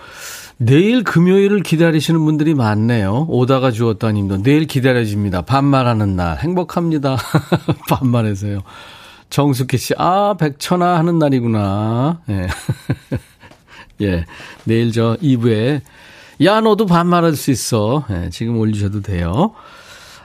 내일 0.57 1.05
금요일을 1.05 1.62
기다리시는 1.62 2.25
분들이 2.25 2.55
많네요. 2.55 3.27
오다가 3.29 3.71
주었다 3.71 4.11
님도 4.11 4.42
내일 4.42 4.66
기다려집니다. 4.66 5.42
반말하는 5.42 6.16
날 6.16 6.38
행복합니다. 6.38 7.16
반말해서요. 7.90 8.62
정숙희 9.31 9.77
씨, 9.77 9.94
아 9.99 10.35
백천아 10.38 10.97
하는 10.99 11.18
날이구나. 11.18 12.23
예. 12.31 12.47
예, 14.01 14.25
내일 14.64 14.92
저 14.92 15.16
2부에 15.21 15.83
야 16.44 16.61
너도 16.61 16.87
반말할 16.87 17.35
수 17.35 17.51
있어. 17.51 18.05
예, 18.11 18.31
지금 18.31 18.59
올리셔도 18.59 19.03
돼요. 19.03 19.55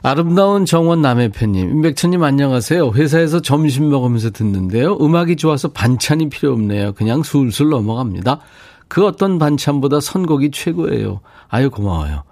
아름다운 0.06 0.66
정원 0.66 1.02
남해편님, 1.02 1.70
임백천님 1.70 2.22
안녕하세요. 2.24 2.92
회사에서 2.92 3.42
점심 3.42 3.90
먹으면서 3.90 4.32
듣는데요. 4.32 4.98
음악이 5.00 5.38
좋아서 5.38 5.70
반찬이 5.70 6.28
필요 6.28 6.52
없네요. 6.52 6.92
그냥 6.92 7.24
술술 7.24 7.70
넘어갑니다. 7.70 8.42
그 8.90 9.06
어떤 9.06 9.40
반찬보다 9.40 10.02
선곡이 10.02 10.52
최고예요. 10.52 11.22
아유, 11.48 11.72
고마워요. 11.72 12.24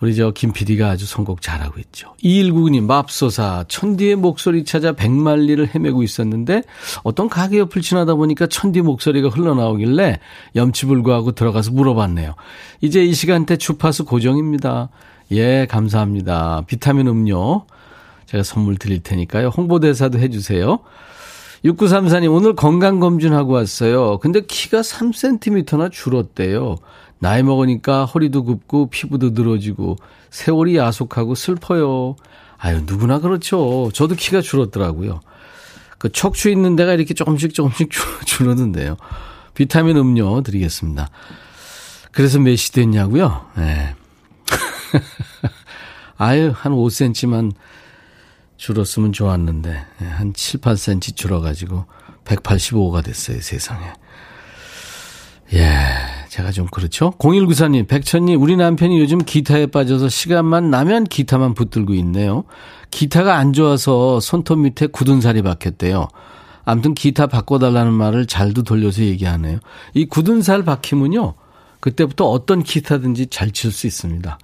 우리 0.00 0.14
저 0.14 0.30
김 0.32 0.52
PD가 0.52 0.90
아주 0.90 1.06
선곡 1.06 1.40
잘하고 1.40 1.80
있죠. 1.80 2.14
2199님, 2.22 2.82
맙소사. 2.84 3.64
천디의 3.66 4.16
목소리 4.16 4.64
찾아 4.64 4.92
백만리를 4.92 5.74
헤매고 5.74 6.02
있었는데 6.02 6.64
어떤 7.02 7.30
가게 7.30 7.60
옆을 7.60 7.80
지나다 7.80 8.14
보니까 8.14 8.46
천디 8.46 8.82
목소리가 8.82 9.30
흘러나오길래 9.30 10.20
염치불구하고 10.54 11.32
들어가서 11.32 11.70
물어봤네요. 11.70 12.34
이제 12.82 13.02
이 13.02 13.14
시간대 13.14 13.56
주파수 13.56 14.04
고정입니다. 14.04 14.90
예, 15.32 15.66
감사합니다. 15.66 16.62
비타민 16.66 17.06
음료 17.08 17.66
제가 18.26 18.42
선물 18.42 18.76
드릴 18.76 19.02
테니까요. 19.02 19.48
홍보대사도 19.48 20.18
해주세요. 20.18 20.80
6934님, 21.64 22.32
오늘 22.32 22.54
건강검진하고 22.54 23.52
왔어요. 23.52 24.18
근데 24.18 24.42
키가 24.42 24.82
3cm나 24.82 25.90
줄었대요. 25.90 26.76
나이 27.18 27.42
먹으니까 27.42 28.04
허리도 28.04 28.44
굽고 28.44 28.90
피부도 28.90 29.30
늘어지고 29.30 29.96
세월이 30.30 30.76
야속하고 30.76 31.34
슬퍼요. 31.34 32.16
아유, 32.58 32.82
누구나 32.84 33.18
그렇죠. 33.18 33.90
저도 33.94 34.14
키가 34.14 34.42
줄었더라고요. 34.42 35.20
그 35.98 36.12
척추 36.12 36.50
있는 36.50 36.76
데가 36.76 36.92
이렇게 36.92 37.14
조금씩 37.14 37.54
조금씩 37.54 37.90
줄었는데요. 38.26 38.96
비타민 39.54 39.96
음료 39.96 40.42
드리겠습니다. 40.42 41.08
그래서 42.12 42.38
몇이 42.38 42.56
됐냐고요? 42.72 43.46
네. 43.56 43.94
아유, 46.16 46.52
한 46.54 46.72
5cm만 46.72 47.52
줄었으면 48.56 49.12
좋았는데, 49.12 49.86
네, 49.98 50.06
한 50.06 50.32
7, 50.32 50.60
8cm 50.60 51.16
줄어가지고 51.16 51.84
185가 52.24 53.04
됐어요, 53.04 53.40
세상에. 53.40 53.86
예, 55.52 55.68
제가 56.28 56.50
좀 56.52 56.66
그렇죠? 56.66 57.10
0194님, 57.18 57.86
백천님, 57.86 58.40
우리 58.40 58.56
남편이 58.56 58.98
요즘 58.98 59.18
기타에 59.18 59.66
빠져서 59.66 60.08
시간만 60.08 60.70
나면 60.70 61.04
기타만 61.04 61.54
붙들고 61.54 61.94
있네요. 61.94 62.44
기타가 62.90 63.36
안 63.36 63.52
좋아서 63.52 64.20
손톱 64.20 64.60
밑에 64.60 64.86
굳은 64.86 65.20
살이 65.20 65.42
박혔대요. 65.42 66.08
아무튼 66.64 66.94
기타 66.94 67.26
바꿔달라는 67.26 67.92
말을 67.92 68.26
잘도 68.26 68.62
돌려서 68.62 69.02
얘기하네요. 69.02 69.58
이 69.92 70.06
굳은 70.06 70.40
살 70.42 70.64
박히면요. 70.64 71.34
그때부터 71.80 72.24
어떤 72.30 72.62
기타든지 72.62 73.26
잘 73.26 73.50
칠 73.50 73.70
수 73.70 73.86
있습니다. 73.86 74.38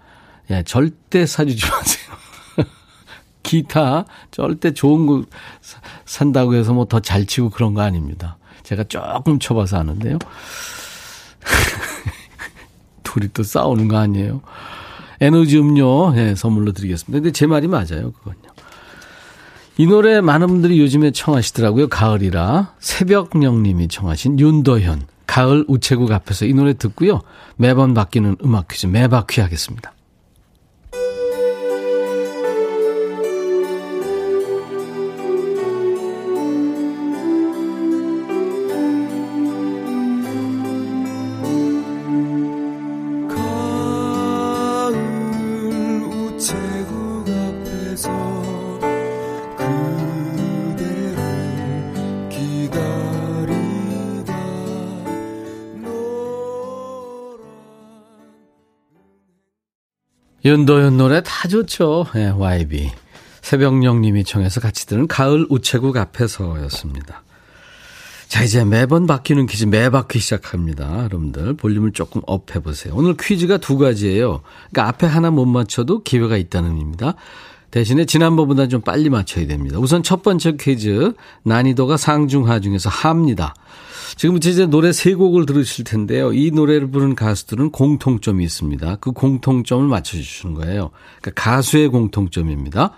예, 0.51 0.63
절대 0.65 1.27
사주지 1.27 1.65
마세요. 1.71 2.15
기타 3.43 4.05
절대 4.31 4.73
좋은 4.75 5.07
거 5.07 5.25
산다고 6.05 6.55
해서 6.55 6.73
뭐 6.73 6.85
더 6.87 7.01
잘 7.01 7.25
치고 7.27 7.51
그런 7.51 7.75
거 7.75 7.83
아닙니다. 7.83 8.37
제가 8.63 8.85
조금 8.85 9.39
쳐봐서 9.39 9.79
아는데요. 9.79 10.19
둘이 13.03 13.29
또 13.33 13.43
싸우는 13.43 13.89
거 13.89 13.97
아니에요? 13.99 14.41
에너지 15.21 15.59
음료 15.59 16.15
예, 16.17 16.35
선물로 16.35 16.73
드리겠습니다. 16.73 17.21
근데 17.21 17.33
제 17.33 17.47
말이 17.47 17.67
맞아요, 17.69 18.13
그건요. 18.13 18.37
이 19.77 19.87
노래 19.87 20.21
많은 20.21 20.47
분들이 20.47 20.79
요즘에 20.79 21.11
청하시더라고요. 21.11 21.89
가을이라 21.89 22.75
새벽령님이 22.81 23.89
청하신 23.89 24.39
윤도현 24.39 25.07
가을 25.27 25.65
우체국 25.69 26.13
앞에서 26.13 26.45
이 26.45 26.53
노래 26.55 26.75
듣고요. 26.75 27.21
매번 27.57 27.95
바뀌는 27.95 28.37
음악 28.45 28.69
퀴즈 28.69 28.87
매바퀴 28.87 29.41
하겠습니다. 29.41 29.93
윤도현 60.51 60.97
노래 60.97 61.23
다 61.23 61.47
좋죠. 61.47 62.07
예, 62.17 62.27
YB. 62.27 62.91
새벽령님이 63.41 64.25
청해서 64.25 64.61
같이 64.61 64.85
들은 64.85 65.07
가을 65.07 65.47
우체국 65.49 65.97
앞에서였습니다. 65.97 67.23
자, 68.27 68.43
이제 68.43 68.65
매번 68.65 69.07
바뀌는 69.07 69.47
퀴즈 69.47 69.67
매바퀴 69.67 70.19
시작합니다. 70.19 71.05
여러분들 71.05 71.55
볼륨을 71.55 71.93
조금 71.93 72.21
up 72.27 72.53
해보세요. 72.53 72.95
오늘 72.97 73.15
퀴즈가 73.17 73.59
두 73.59 73.79
가지예요. 73.79 74.41
그러니까 74.73 74.89
앞에 74.89 75.07
하나 75.07 75.31
못 75.31 75.47
맞춰도 75.47 76.03
기회가 76.03 76.37
있다는 76.37 76.71
의미입니다. 76.71 77.15
대신에 77.71 78.05
지난번보다 78.05 78.67
좀 78.67 78.81
빨리 78.81 79.09
맞춰야 79.09 79.47
됩니다. 79.47 79.79
우선 79.79 80.03
첫 80.03 80.25
번째 80.25 80.57
퀴즈 80.59 81.13
난이도가 81.45 81.97
상중하 81.97 82.59
중에서 82.59 82.91
하입니다. 82.91 83.55
지금부터 84.17 84.51
이제 84.51 84.67
노래 84.67 84.93
세 84.93 85.15
곡을 85.15 85.47
들으실 85.47 85.85
텐데요. 85.85 86.33
이 86.33 86.51
노래를 86.51 86.91
부르는 86.91 87.15
가수들은 87.15 87.71
공통점이 87.71 88.45
있습니다. 88.45 88.97
그 88.97 89.13
공통점을 89.13 89.87
맞춰주시는 89.87 90.55
거예요. 90.55 90.91
그러니까 91.21 91.43
가수의 91.43 91.89
공통점입니다. 91.89 92.93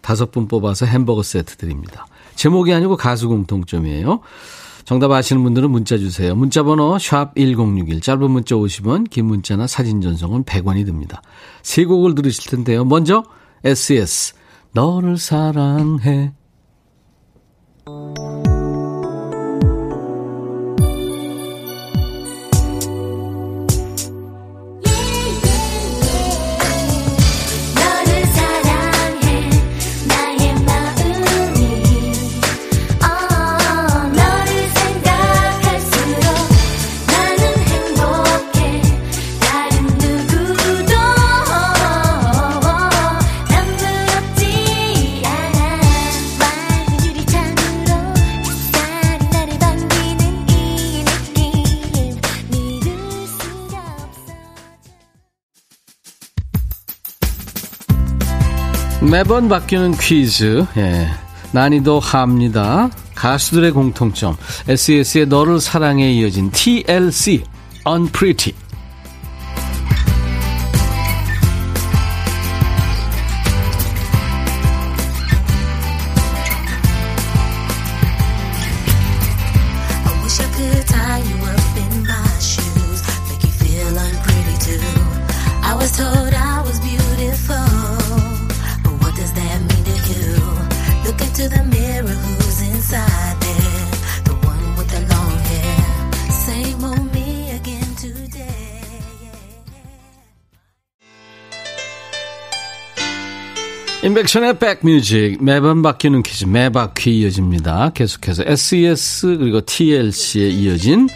다섯 0.00 0.30
분 0.30 0.48
뽑아서 0.48 0.86
햄버거 0.86 1.22
세트 1.22 1.56
드립니다. 1.56 2.06
제목이 2.34 2.72
아니고 2.72 2.96
가수 2.96 3.28
공통점이에요. 3.28 4.20
정답 4.84 5.12
아시는 5.12 5.42
분들은 5.44 5.70
문자 5.70 5.96
주세요. 5.96 6.34
문자 6.34 6.64
번호 6.64 6.98
샵 6.98 7.34
1061, 7.36 8.00
짧은 8.00 8.30
문자 8.30 8.56
50원, 8.56 9.08
긴 9.08 9.26
문자나 9.26 9.68
사진 9.68 10.00
전송은 10.00 10.44
100원이 10.44 10.84
듭니다. 10.84 11.22
세 11.62 11.84
곡을 11.84 12.16
들으실 12.16 12.50
텐데요. 12.50 12.84
먼저 12.84 13.22
SES 13.64 14.34
너를 14.72 15.18
사랑해 15.18 16.32
매번 59.12 59.46
바뀌는 59.46 59.98
퀴즈. 59.98 60.64
예. 60.78 61.06
난이도 61.52 62.00
합니다. 62.00 62.88
가수들의 63.14 63.72
공통점. 63.72 64.38
SES의 64.66 65.26
너를 65.26 65.60
사랑에 65.60 66.10
이어진 66.10 66.50
TLC, 66.50 67.44
Unpretty. 67.86 68.54
인백션의 104.04 104.58
백뮤직 104.58 105.38
매번 105.40 105.80
바뀌는 105.80 106.24
퀴즈 106.24 106.44
매바퀴 106.46 107.20
이어집니다. 107.20 107.92
계속해서 107.94 108.42
SES 108.44 109.36
그리고 109.38 109.60
TLC에 109.60 110.48
이어진 110.48 111.08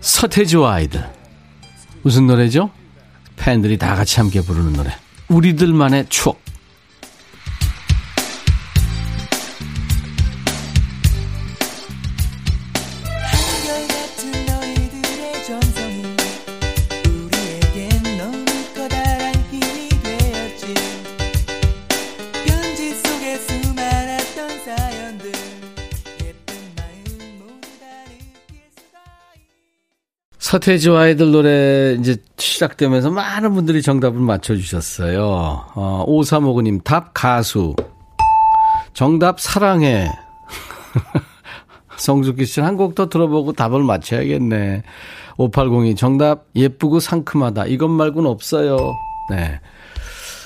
서태지와 0.00 0.74
아이들 0.74 1.08
무슨 2.02 2.26
노래죠? 2.26 2.70
팬들이 3.36 3.78
다 3.78 3.94
같이 3.94 4.20
함께 4.20 4.42
부르는 4.42 4.74
노래 4.74 4.90
우리들만의 5.28 6.06
추억 6.10 6.38
서태지와 30.58 31.02
아이들 31.02 31.30
노래 31.30 31.96
이제 31.98 32.16
시작되면서 32.36 33.10
많은 33.10 33.54
분들이 33.54 33.82
정답을 33.82 34.20
맞춰주셨어요. 34.20 35.22
어, 35.74 36.04
5359님, 36.08 36.82
답 36.84 37.12
가수. 37.14 37.74
정답 38.92 39.40
사랑해. 39.40 40.08
성숙기 41.96 42.46
씨는 42.46 42.66
한곡 42.66 42.94
더 42.94 43.08
들어보고 43.08 43.52
답을 43.52 43.82
맞춰야겠네. 43.82 44.82
5802 45.36 45.94
정답 45.94 46.46
예쁘고 46.56 47.00
상큼하다. 47.00 47.66
이것 47.66 47.88
말고는 47.88 48.28
없어요. 48.28 48.76
네. 49.30 49.60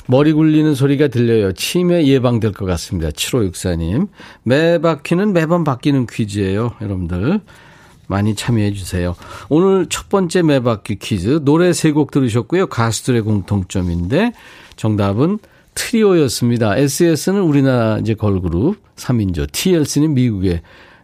머리 0.08 0.32
굴리는 0.32 0.74
소리가 0.74 1.08
들려요. 1.08 1.52
치매 1.52 2.06
예방될 2.06 2.52
것 2.52 2.66
같습니다. 2.66 3.10
7564님. 3.10 4.08
매 4.42 4.78
바퀴는 4.78 5.32
매번 5.32 5.64
바뀌는 5.64 6.06
퀴즈예요. 6.06 6.72
여러분들. 6.82 7.40
많이 8.12 8.34
참여해 8.34 8.72
주세요. 8.74 9.16
오늘 9.48 9.86
첫 9.88 10.08
번째 10.10 10.42
매바퀴 10.42 10.96
퀴즈 10.96 11.40
노래 11.44 11.72
세 11.72 11.92
곡 11.92 12.10
들으셨고요. 12.10 12.66
가수들의 12.66 13.22
공통점인데 13.22 14.32
정답은 14.76 15.38
트리오였습니다. 15.74 16.76
SES는 16.76 17.40
우리나라 17.40 17.98
이제 17.98 18.14
걸그룹 18.14 18.76
3인조, 18.96 19.50
TLC는 19.52 20.14
미국의 20.14 20.60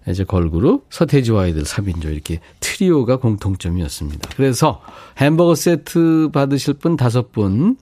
이제 0.08 0.24
걸그룹, 0.24 0.86
서태지와 0.90 1.42
아이들 1.44 1.62
3인조 1.64 2.04
이렇게 2.12 2.40
트리오가 2.60 3.16
공통점이었습니다. 3.18 4.30
그래서 4.36 4.80
햄버거 5.18 5.54
세트 5.54 6.30
받으실 6.32 6.74
분 6.74 6.96
다섯 6.96 7.32
분 7.32 7.76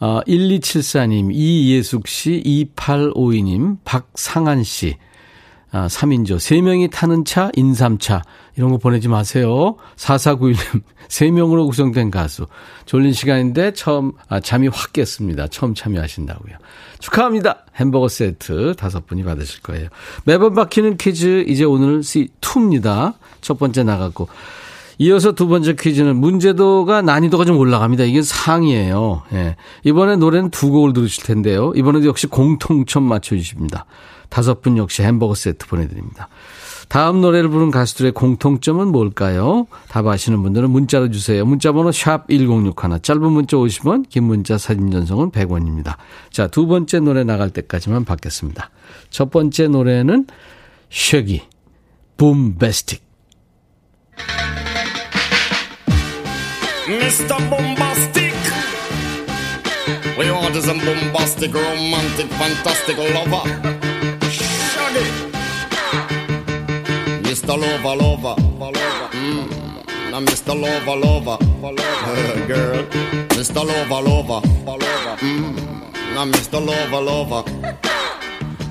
어, 0.00 0.20
1274님, 0.26 1.30
이예숙 1.34 2.08
씨, 2.08 2.42
2852님, 2.76 3.76
박상한 3.84 4.62
씨, 4.64 4.96
아, 5.72 5.86
3인조, 5.86 6.36
3명이 6.36 6.90
타는 6.90 7.24
차, 7.24 7.50
인삼차, 7.54 8.22
이런 8.56 8.70
거 8.70 8.78
보내지 8.78 9.08
마세요. 9.08 9.76
4491님, 9.96 10.82
3명으로 11.08 11.66
구성된 11.70 12.10
가수. 12.10 12.46
졸린 12.86 13.12
시간인데 13.12 13.72
처음, 13.74 14.12
아, 14.28 14.40
잠이 14.40 14.68
확 14.68 14.92
깼습니다. 14.92 15.46
처음 15.46 15.74
참여하신다고요. 15.74 16.56
축하합니다. 16.98 17.64
햄버거 17.76 18.08
세트 18.08 18.74
다섯 18.76 19.06
분이 19.06 19.22
받으실 19.22 19.62
거예요. 19.62 19.88
매번 20.24 20.54
바뀌는 20.54 20.96
퀴즈, 20.96 21.44
이제 21.46 21.64
오늘 21.64 22.00
C2입니다. 22.00 23.14
첫 23.40 23.58
번째 23.58 23.84
나갔고. 23.84 24.28
이어서 24.98 25.32
두 25.32 25.48
번째 25.48 25.76
퀴즈는 25.76 26.16
문제도가 26.16 27.00
난이도가 27.00 27.46
좀 27.46 27.56
올라갑니다. 27.56 28.04
이게 28.04 28.20
상이에요. 28.20 29.22
예. 29.32 29.56
이번에 29.82 30.16
노래는 30.16 30.50
두 30.50 30.70
곡을 30.70 30.92
들으실 30.92 31.24
텐데요. 31.24 31.72
이번에도 31.74 32.06
역시 32.06 32.26
공통점 32.26 33.04
맞춰주십니다. 33.04 33.86
다섯 34.30 34.62
분 34.62 34.78
역시 34.78 35.02
햄버거 35.02 35.34
세트 35.34 35.66
보내드립니다. 35.66 36.28
다음 36.88 37.20
노래를 37.20 37.48
부른 37.50 37.70
가수들의 37.70 38.12
공통점은 38.12 38.88
뭘까요? 38.88 39.66
답 39.88 40.06
아시는 40.06 40.42
분들은 40.42 40.70
문자로 40.70 41.10
주세요. 41.10 41.44
문자번호 41.44 41.92
샵 41.92 42.26
1061, 42.28 43.00
짧은 43.02 43.22
문자 43.22 43.56
50원, 43.56 44.08
긴 44.08 44.24
문자 44.24 44.58
사진 44.58 44.90
전송은 44.90 45.30
100원입니다. 45.30 45.96
자, 46.30 46.48
두 46.48 46.66
번째 46.66 47.00
노래 47.00 47.22
나갈 47.22 47.50
때까지만 47.50 48.04
받겠습니다. 48.04 48.70
첫 49.10 49.30
번째 49.30 49.68
노래는 49.68 50.26
쉐기, 50.90 51.42
붐베스틱. 52.16 53.02
Mr. 56.88 57.38
Bombastic. 57.48 58.34
We 60.18 60.26
is 60.26 60.68
a 60.68 60.74
bombastic, 60.74 61.54
romantic, 61.54 62.26
fantastic 62.32 62.98
lover. 62.98 63.89
Mr. 67.22 67.56
Lover, 67.56 67.96
lover. 67.96 68.34
Mm. 69.12 70.10
Now, 70.10 70.20
Mr. 70.20 70.54
Lover, 70.54 70.96
lover. 70.96 71.38
Girl. 72.46 72.84
Mr. 73.36 73.62
Lover, 73.64 74.00
lover. 74.08 74.40
Mm. 75.18 76.14
Now, 76.14 76.24
Mr. 76.26 76.60
Lover, 76.64 77.00
lover. 77.00 77.42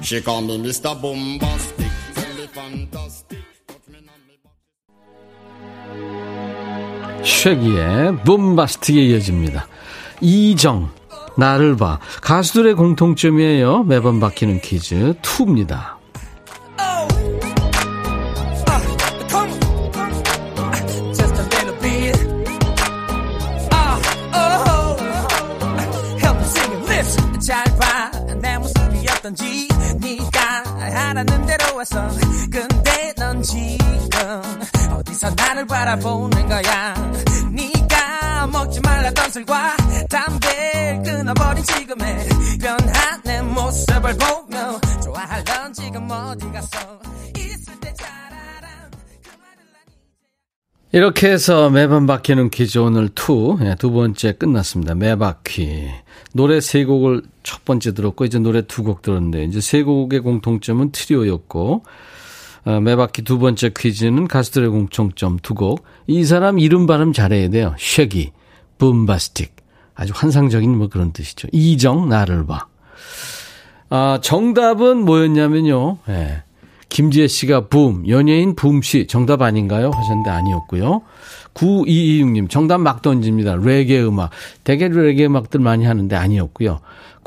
She 0.01 0.21
call 0.21 0.41
me 0.41 0.57
Mr. 0.57 0.99
Bombastic. 1.01 1.91
Tell 2.15 2.33
me 2.35 2.47
fantastic. 2.47 3.39
쉐기의 7.23 8.23
붐바스틱에 8.23 9.01
이어집니다. 9.01 9.67
이정, 10.21 10.89
나를 11.37 11.77
봐. 11.77 11.99
가수들의 12.21 12.73
공통점이에요. 12.75 13.83
매번 13.83 14.19
바뀌는 14.19 14.61
퀴즈 14.61 15.13
2입니다. 15.21 15.98
바라보는 35.79 36.47
거야? 36.49 36.93
네가 37.51 38.47
먹지 38.47 38.81
말랐던 38.81 39.31
술과 39.31 39.77
담배 40.09 41.01
끊어버린 41.05 41.63
지금의 41.63 42.27
변한 42.59 43.21
내 43.23 43.41
모습을 43.41 44.13
보며 44.17 44.77
좋아할런 45.01 45.71
지금 45.71 46.05
어디 46.11 46.45
알아. 46.47 46.99
그 47.33 47.39
이제 47.39 48.03
이렇게 50.91 51.29
해서 51.31 51.69
매번 51.69 52.05
바뀌는 52.07 52.49
퀴즈 52.49 52.77
오늘 52.79 53.05
2, 53.05 53.59
예, 53.63 53.75
두 53.79 53.91
번째 53.91 54.33
끝났습니다. 54.33 54.95
매바퀴. 54.95 55.87
노래 56.33 56.59
세 56.59 56.83
곡을 56.83 57.21
첫 57.43 57.63
번째 57.63 57.93
들었고, 57.93 58.25
이제 58.25 58.37
노래 58.39 58.63
두 58.63 58.83
곡 58.83 59.01
들었는데, 59.01 59.45
이제 59.45 59.61
세 59.61 59.83
곡의 59.83 60.19
공통점은 60.21 60.91
트리오였고, 60.91 61.83
어, 61.85 61.89
매바퀴 62.81 63.23
두 63.23 63.39
번째 63.39 63.71
퀴즈는 63.75 64.27
가수들의 64.27 64.69
공통점 64.69 65.39
두 65.41 65.55
곡. 65.55 65.83
이 66.07 66.23
사람 66.23 66.59
이름 66.59 66.85
발음 66.85 67.13
잘해야 67.13 67.49
돼요. 67.49 67.73
쉐기, 67.79 68.31
붐바스틱. 68.77 69.55
아주 69.95 70.13
환상적인 70.15 70.77
뭐 70.77 70.87
그런 70.87 71.11
뜻이죠. 71.11 71.47
이정, 71.51 72.07
나를 72.07 72.45
봐. 72.45 72.67
아, 73.89 74.19
정답은 74.21 75.03
뭐였냐면요. 75.03 75.97
예. 76.09 76.43
김지혜 76.89 77.27
씨가 77.27 77.67
붐, 77.67 78.07
연예인 78.07 78.55
붐 78.55 78.81
씨, 78.81 79.07
정답 79.07 79.41
아닌가요? 79.41 79.91
하셨는데 79.93 80.29
아니었고요. 80.29 81.01
9226님, 81.53 82.49
정답 82.49 82.79
막 82.79 83.01
던집니다. 83.01 83.55
레게 83.55 84.01
음악. 84.01 84.31
되게 84.63 84.87
레게 84.87 85.25
음악들 85.25 85.59
많이 85.59 85.85
하는데 85.85 86.15
아니었고요. 86.15 86.79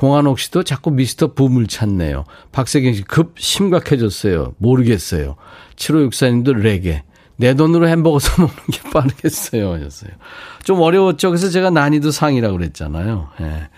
공한옥 0.03 0.41
씨도 0.41 0.65
자꾸 0.65 0.91
미스터 0.91 1.35
붐을 1.35 1.69
찾네요. 1.69 2.25
박세경 2.51 2.93
씨, 2.93 3.03
급 3.03 3.39
심각해졌어요. 3.39 4.55
모르겠어요. 4.59 5.37
7564님도 5.77 6.55
레게. 6.55 7.05
내 7.37 7.55
돈으로 7.55 7.87
햄버거 7.87 8.19
사 8.19 8.43
먹는 8.43 8.57
게 8.73 8.91
빠르겠어요. 8.91 9.75
하셨어요. 9.75 10.11
좀 10.65 10.81
어려웠죠. 10.81 11.31
그래서 11.31 11.51
제가 11.51 11.71
난이도 11.71 12.11
상이라고 12.11 12.59
그랬잖아요. 12.59 13.29
예. 13.43 13.69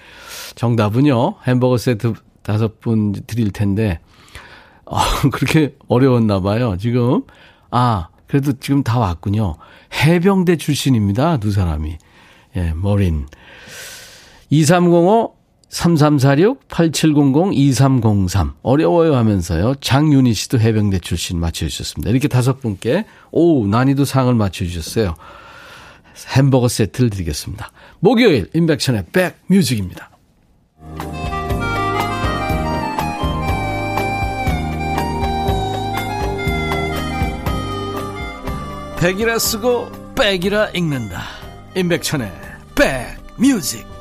정답은요, 0.54 1.34
햄버거 1.46 1.76
세트 1.76 2.14
다섯 2.40 2.80
분 2.80 3.12
드릴 3.26 3.50
텐데, 3.50 4.00
아, 4.86 5.04
그렇게 5.30 5.74
어려웠나 5.88 6.40
봐요. 6.40 6.78
지금 6.78 7.22
아 7.70 8.08
그래도 8.26 8.54
지금 8.60 8.82
다 8.82 8.98
왔군요. 8.98 9.56
해병대 9.92 10.56
출신입니다. 10.56 11.36
두 11.36 11.50
사람이. 11.50 11.98
예, 12.56 12.72
머린. 12.74 13.26
2305 14.48 15.43
3346 15.74 16.68
8700 16.68 17.52
2303 17.52 18.54
어려워요 18.62 19.16
하면서요. 19.16 19.74
장윤희 19.80 20.32
씨도 20.32 20.60
해병대 20.60 21.00
출신 21.00 21.40
맞춰 21.40 21.66
주셨습니다. 21.66 22.10
이렇게 22.10 22.28
다섯 22.28 22.60
분께 22.60 23.06
오 23.32 23.66
난이도 23.66 24.04
상을 24.04 24.32
맞춰 24.34 24.64
주셨어요. 24.64 25.16
햄버거 26.28 26.68
세트를 26.68 27.10
드리겠습니다. 27.10 27.72
목요일 27.98 28.48
인백션의 28.54 29.06
백 29.12 29.36
뮤직입니다. 29.48 30.10
백이라 39.00 39.40
쓰고 39.40 40.14
백이라 40.14 40.68
읽는다. 40.70 41.20
임백천의 41.74 42.32
백 42.76 43.16
뮤직. 43.36 43.93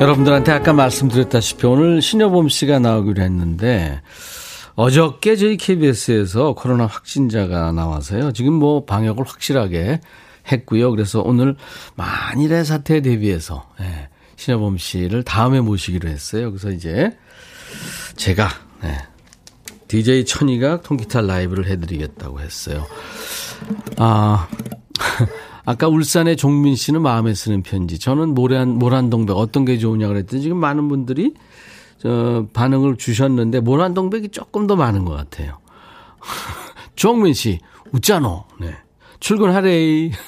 여러분들한테 0.00 0.50
아까 0.50 0.72
말씀드렸다시피 0.72 1.66
오늘 1.66 2.00
신여범 2.00 2.48
씨가 2.48 2.78
나오기로 2.78 3.22
했는데 3.22 4.00
어저께 4.74 5.36
저희 5.36 5.58
KBS에서 5.58 6.54
코로나 6.54 6.86
확진자가 6.86 7.70
나와서요. 7.72 8.32
지금 8.32 8.54
뭐 8.54 8.86
방역을 8.86 9.26
확실하게 9.26 10.00
했고요. 10.50 10.90
그래서 10.90 11.20
오늘 11.20 11.54
만일의 11.96 12.64
사태에 12.64 13.02
대비해서 13.02 13.68
예, 13.82 14.08
신여범 14.36 14.78
씨를 14.78 15.22
다음에 15.22 15.60
모시기로 15.60 16.08
했어요. 16.08 16.50
그래서 16.50 16.70
이제 16.70 17.14
제가 18.16 18.48
예, 18.84 18.96
DJ 19.88 20.24
천이가 20.24 20.80
통기타 20.80 21.20
라이브를 21.20 21.66
해드리겠다고 21.66 22.40
했어요. 22.40 22.86
아 23.98 24.48
아까 25.70 25.86
울산의 25.86 26.36
종민 26.36 26.74
씨는 26.74 27.00
마음에 27.00 27.32
쓰는 27.32 27.62
편지. 27.62 28.00
저는 28.00 28.34
모란, 28.34 28.70
모란동백 28.70 29.36
어떤 29.36 29.64
게 29.64 29.78
좋으냐 29.78 30.08
그랬더니 30.08 30.42
지금 30.42 30.56
많은 30.56 30.88
분들이 30.88 31.34
저 31.98 32.48
반응을 32.52 32.96
주셨는데 32.96 33.60
모란동백이 33.60 34.30
조금 34.30 34.66
더 34.66 34.74
많은 34.74 35.04
것 35.04 35.14
같아요. 35.14 35.58
종민 36.96 37.34
씨, 37.34 37.60
웃잖아. 37.92 38.46
네. 38.58 38.74
출근하래. 39.20 40.10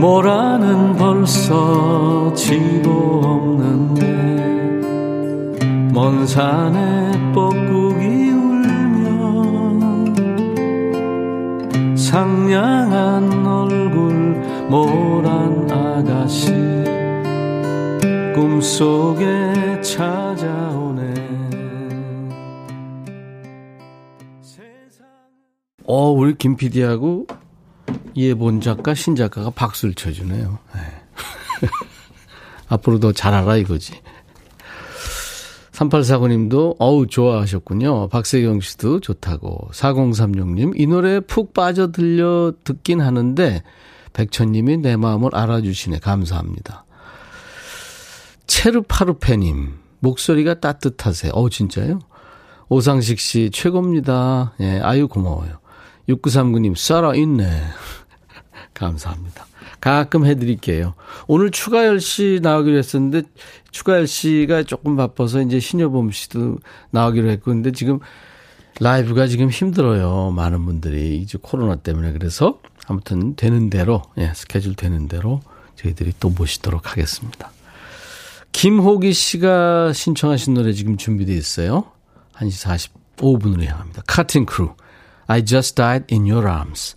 모라는 0.00 0.94
벌써 0.96 2.32
지고 2.34 3.22
없는데 3.24 4.02
먼 5.92 6.24
산에 6.26 7.32
뻐 7.32 7.61
상냥한 12.12 13.46
얼굴 13.46 14.12
모란 14.68 15.70
아가씨 15.70 16.52
꿈속에 18.34 19.80
찾아오네 19.80 21.14
어 25.84 26.10
우리 26.10 26.34
김 26.36 26.56
PD하고 26.56 27.26
이해본 28.12 28.60
작가, 28.60 28.92
신 28.92 29.16
작가가 29.16 29.48
박수를 29.48 29.94
쳐주네요. 29.94 30.58
네. 30.74 30.80
앞으로도 32.68 33.14
잘하라 33.14 33.56
이거지. 33.56 34.01
3849님도 35.72 36.76
어우 36.78 37.06
좋아하셨군요. 37.06 38.08
박세경 38.08 38.60
씨도 38.60 39.00
좋다고. 39.00 39.68
4036님 39.72 40.78
이 40.78 40.86
노래 40.86 41.20
푹 41.20 41.54
빠져 41.54 41.90
들려 41.90 42.52
듣긴 42.62 43.00
하는데 43.00 43.62
백천님이 44.12 44.78
내 44.78 44.96
마음을 44.96 45.34
알아주시네. 45.34 45.98
감사합니다. 46.00 46.84
체르파르페님 48.46 49.78
목소리가 50.00 50.60
따뜻하세요. 50.60 51.32
어 51.32 51.48
진짜요? 51.48 52.00
오상식 52.68 53.18
씨 53.18 53.50
최고입니다. 53.52 54.54
예, 54.60 54.80
아유 54.82 55.08
고마워요. 55.08 55.58
6939님 56.08 56.76
살아 56.76 57.14
있네. 57.14 57.44
감사합니다. 58.74 59.46
가끔 59.82 60.24
해드릴게요. 60.24 60.94
오늘 61.26 61.50
추가열 61.50 62.00
씨 62.00 62.38
나오기로 62.40 62.78
했었는데 62.78 63.22
추가열 63.72 64.06
씨가 64.06 64.62
조금 64.62 64.94
바빠서 64.94 65.42
이제 65.42 65.58
신여범 65.58 66.12
씨도 66.12 66.58
나오기로 66.92 67.28
했고 67.30 67.50
근데 67.50 67.72
지금 67.72 67.98
라이브가 68.78 69.26
지금 69.26 69.50
힘들어요. 69.50 70.30
많은 70.30 70.64
분들이 70.64 71.18
이제 71.18 71.36
코로나 71.42 71.74
때문에 71.74 72.12
그래서 72.12 72.60
아무튼 72.86 73.34
되는 73.34 73.70
대로 73.70 74.02
예, 74.18 74.32
스케줄 74.36 74.76
되는 74.76 75.08
대로 75.08 75.40
저희들이 75.74 76.12
또 76.20 76.30
모시도록 76.30 76.92
하겠습니다. 76.92 77.50
김호기 78.52 79.12
씨가 79.12 79.92
신청하신 79.92 80.54
노래 80.54 80.72
지금 80.74 80.96
준비되어 80.96 81.34
있어요. 81.34 81.86
1시 82.34 82.86
45분으로 83.16 83.64
향합니다. 83.64 84.02
Cutting 84.06 84.46
Crew. 84.46 84.76
I 85.26 85.44
just 85.44 85.74
died 85.74 86.04
in 86.14 86.30
your 86.30 86.48
arms. 86.48 86.94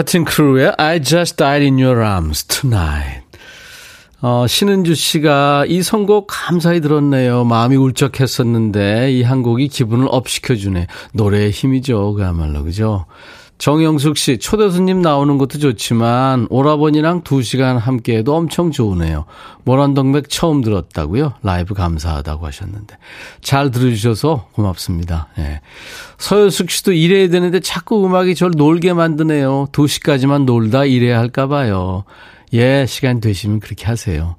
Cutting 0.00 0.24
Crew의 0.24 0.72
I 0.78 1.02
just 1.02 1.36
died 1.36 1.62
in 1.62 1.78
your 1.78 2.02
arms 2.02 2.44
tonight. 2.44 3.20
어, 4.22 4.46
신은주 4.46 4.94
씨가 4.94 5.66
이 5.68 5.82
선곡 5.82 6.26
감사히 6.26 6.80
들었네요. 6.80 7.44
마음이 7.44 7.76
울적했었는데 7.76 9.12
이 9.12 9.22
한 9.22 9.42
곡이 9.42 9.68
기분을 9.68 10.08
up 10.10 10.26
시켜주네. 10.26 10.86
노래의 11.12 11.50
힘이죠. 11.50 12.14
그야말로 12.14 12.64
그죠? 12.64 13.04
정영숙 13.60 14.16
씨 14.16 14.38
초대 14.38 14.70
손님 14.70 15.02
나오는 15.02 15.36
것도 15.36 15.58
좋지만 15.58 16.46
오라버니랑 16.48 17.24
두 17.24 17.42
시간 17.42 17.76
함께 17.76 18.16
해도 18.16 18.34
엄청 18.34 18.70
좋으네요. 18.70 19.26
모란동백 19.64 20.30
처음 20.30 20.62
들었다고요? 20.62 21.34
라이브 21.42 21.74
감사하다고 21.74 22.46
하셨는데 22.46 22.96
잘 23.42 23.70
들어주셔서 23.70 24.46
고맙습니다. 24.52 25.28
예. 25.38 25.60
서효숙 26.16 26.70
씨도 26.70 26.92
일해야 26.94 27.28
되는데 27.28 27.60
자꾸 27.60 28.02
음악이 28.06 28.34
저를 28.34 28.54
놀게 28.56 28.94
만드네요. 28.94 29.68
두 29.72 29.86
시까지만 29.86 30.46
놀다 30.46 30.86
일해야 30.86 31.18
할까 31.18 31.46
봐요. 31.46 32.04
예, 32.54 32.86
시간 32.88 33.20
되시면 33.20 33.60
그렇게 33.60 33.84
하세요. 33.84 34.36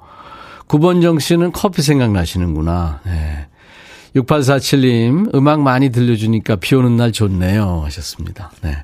9번정 0.67 1.19
씨는 1.19 1.51
커피 1.51 1.83
생각나시는구나. 1.83 3.01
네. 3.05 3.47
6847님, 4.15 5.33
음악 5.35 5.61
많이 5.61 5.89
들려주니까 5.89 6.57
비 6.57 6.75
오는 6.75 6.95
날 6.97 7.11
좋네요. 7.11 7.81
하셨습니다. 7.85 8.51
네. 8.61 8.75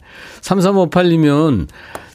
3358님은 0.41 1.67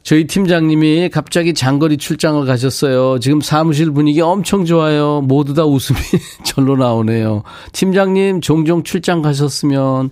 저희 0.02 0.26
팀장님이 0.26 1.10
갑자기 1.10 1.54
장거리 1.54 1.96
출장을 1.96 2.44
가셨어요. 2.44 3.20
지금 3.20 3.40
사무실 3.40 3.90
분위기 3.90 4.20
엄청 4.20 4.64
좋아요. 4.64 5.20
모두 5.20 5.54
다 5.54 5.64
웃음이 5.64 6.00
절로 6.44 6.76
나오네요. 6.76 7.44
팀장님, 7.72 8.40
종종 8.40 8.82
출장 8.82 9.22
가셨으면 9.22 10.10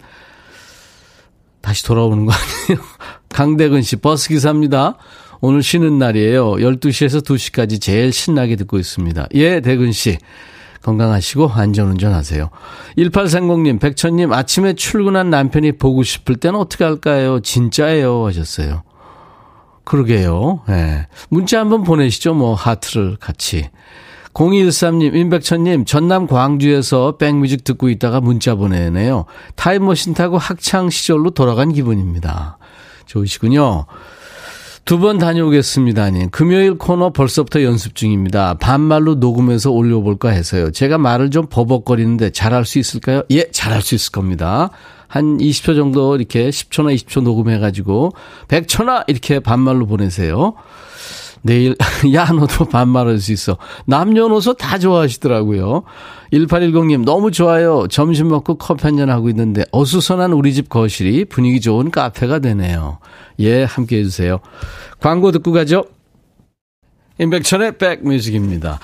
다시 1.61 1.84
돌아오는 1.84 2.24
거 2.24 2.32
아니에요? 2.32 2.84
강대근 3.28 3.82
씨, 3.82 3.96
버스기사입니다. 3.96 4.96
오늘 5.40 5.62
쉬는 5.62 5.98
날이에요. 5.98 6.53
12시에서 6.53 7.24
2시까지 7.24 7.80
제일 7.80 8.12
신나게 8.12 8.57
듣고 8.57 8.78
있습니다. 8.78 9.28
예, 9.34 9.61
대근 9.61 9.90
씨. 9.92 10.18
건강하시고 10.83 11.49
안전운전 11.49 12.12
하세요. 12.12 12.51
1830님, 12.97 13.81
백천님, 13.81 14.33
아침에 14.33 14.74
출근한 14.74 15.31
남편이 15.31 15.72
보고 15.72 16.03
싶을 16.03 16.37
때는 16.37 16.59
어떻게 16.59 16.85
할까요? 16.85 17.41
진짜예요. 17.41 18.26
하셨어요. 18.26 18.83
그러게요. 19.85 20.62
예. 20.68 21.07
문자 21.28 21.61
한번 21.61 21.83
보내시죠. 21.83 22.35
뭐, 22.35 22.55
하트를 22.55 23.16
같이. 23.16 23.70
0213님, 24.33 25.14
임백천님, 25.14 25.85
전남 25.85 26.26
광주에서 26.26 27.16
백뮤직 27.16 27.64
듣고 27.64 27.89
있다가 27.89 28.20
문자 28.20 28.55
보내네요. 28.55 29.24
타임머신 29.57 30.14
타고 30.14 30.39
학창 30.39 30.89
시절로 30.89 31.31
돌아간 31.31 31.72
기분입니다. 31.72 32.59
좋으시군요. 33.07 33.87
두 34.85 34.99
번 34.99 35.18
다녀오겠습니다님. 35.18 36.31
금요일 36.31 36.76
코너 36.76 37.11
벌써부터 37.11 37.62
연습 37.62 37.95
중입니다. 37.95 38.55
반말로 38.55 39.14
녹음해서 39.14 39.70
올려볼까 39.70 40.31
해서요. 40.31 40.72
제가 40.72 40.99
말을 40.99 41.31
좀 41.31 41.47
버벅거리는데 41.49 42.31
잘할 42.31 42.64
수 42.64 42.78
있을까요? 42.81 43.22
예, 43.31 43.49
잘할 43.53 43.83
수 43.83 43.95
있을 43.95 44.11
겁니다. 44.11 44.70
한 45.07 45.39
20초 45.39 45.76
정도 45.76 46.16
이렇게 46.16 46.51
10초나 46.51 46.95
20초 46.95 47.22
녹음해가지고 47.22 48.12
100초나 48.49 49.05
이렇게 49.07 49.39
반말로 49.41 49.87
보내세요. 49.87 50.55
내일, 51.43 51.76
야, 52.14 52.26
너도 52.26 52.64
반말할 52.66 53.18
수 53.18 53.32
있어. 53.32 53.57
남녀노소 53.86 54.55
다 54.55 54.78
좋아하시더라고요. 54.78 55.84
1810님, 56.32 57.05
너무 57.05 57.30
좋아요. 57.30 57.86
점심 57.88 58.28
먹고 58.28 58.57
커피 58.57 58.82
한 58.84 58.97
잔 58.97 59.09
하고 59.11 59.28
있는데, 59.30 59.64
어수선한 59.72 60.32
우리 60.32 60.53
집 60.53 60.68
거실이 60.68 61.24
분위기 61.26 61.61
좋은 61.61 61.91
카페가 61.91 62.41
되네요. 62.41 62.99
예, 63.38 63.64
함께 63.64 63.99
해 63.99 64.03
주세요. 64.05 64.41
광고 65.01 65.32
듣고 65.32 65.53
가죠. 65.53 65.84
임백천의 67.18 67.76
백뮤직입니다. 67.76 68.80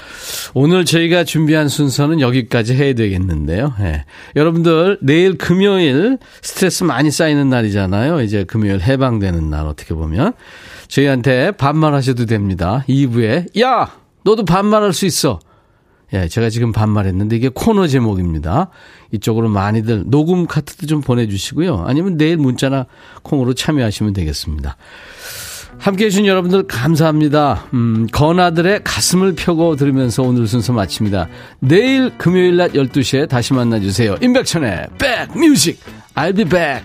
오늘 0.53 0.85
저희가 0.85 1.25
준비한 1.25 1.69
순서는 1.69 2.21
여기까지 2.21 2.75
해야 2.75 2.93
되겠는데요. 2.93 3.73
예. 3.81 4.05
여러분들, 4.37 4.99
내일 5.01 5.39
금요일 5.39 6.19
스트레스 6.43 6.85
많이 6.85 7.11
쌓이는 7.11 7.49
날이잖아요. 7.49 8.21
이제 8.21 8.45
금요일 8.45 8.81
해방되는 8.83 9.49
날, 9.49 9.67
어떻게 9.67 9.95
보면. 9.95 10.35
저희한테 10.89 11.53
반말하셔도 11.53 12.27
됩니다. 12.27 12.85
2부에 12.89 13.61
야 13.61 13.93
너도 14.25 14.45
반말할 14.45 14.93
수 14.93 15.07
있어. 15.07 15.41
예, 16.13 16.29
제가 16.29 16.51
지금 16.51 16.73
반말했는데 16.73 17.37
이게 17.37 17.51
코너 17.53 17.89
제목입니다. 17.89 18.71
이쪽으로 19.13 19.49
많이들 19.49 20.05
녹음 20.07 20.47
카트도 20.47 20.87
좀 20.87 21.01
보내주시고요. 21.01 21.85
아니면 21.87 22.17
내일 22.17 22.37
문자나 22.37 22.87
콩으로 23.23 23.55
참여하시면 23.55 24.13
되겠습니다. 24.13 24.77
함께 25.79 26.07
해주신 26.07 26.27
여러분들 26.27 26.67
감사합니다. 26.67 27.67
음, 27.75 28.07
건아들의 28.11 28.83
가슴을 28.83 29.35
펴고 29.35 29.77
들으면서 29.77 30.23
오늘 30.23 30.47
순서 30.47 30.73
마칩니다. 30.73 31.29
내일 31.61 32.17
금요일 32.17 32.57
낮 32.57 32.73
12시에 32.73 33.29
다시 33.29 33.53
만나주세요. 33.53 34.17
임백천의 34.23 34.87
백뮤직. 34.99 35.81
I'll 36.15 36.35
be 36.35 36.45
back. 36.45 36.85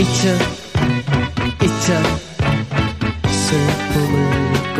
잊혀 0.00 0.32
잊혀 1.62 1.92
슬픔을 3.28 4.16
잊고 4.54 4.78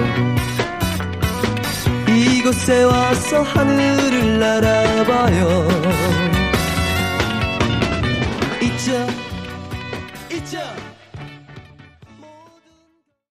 이곳에 2.11 2.85
와서 2.85 3.43
하늘을 3.43 4.39
날아봐요. 4.39 6.40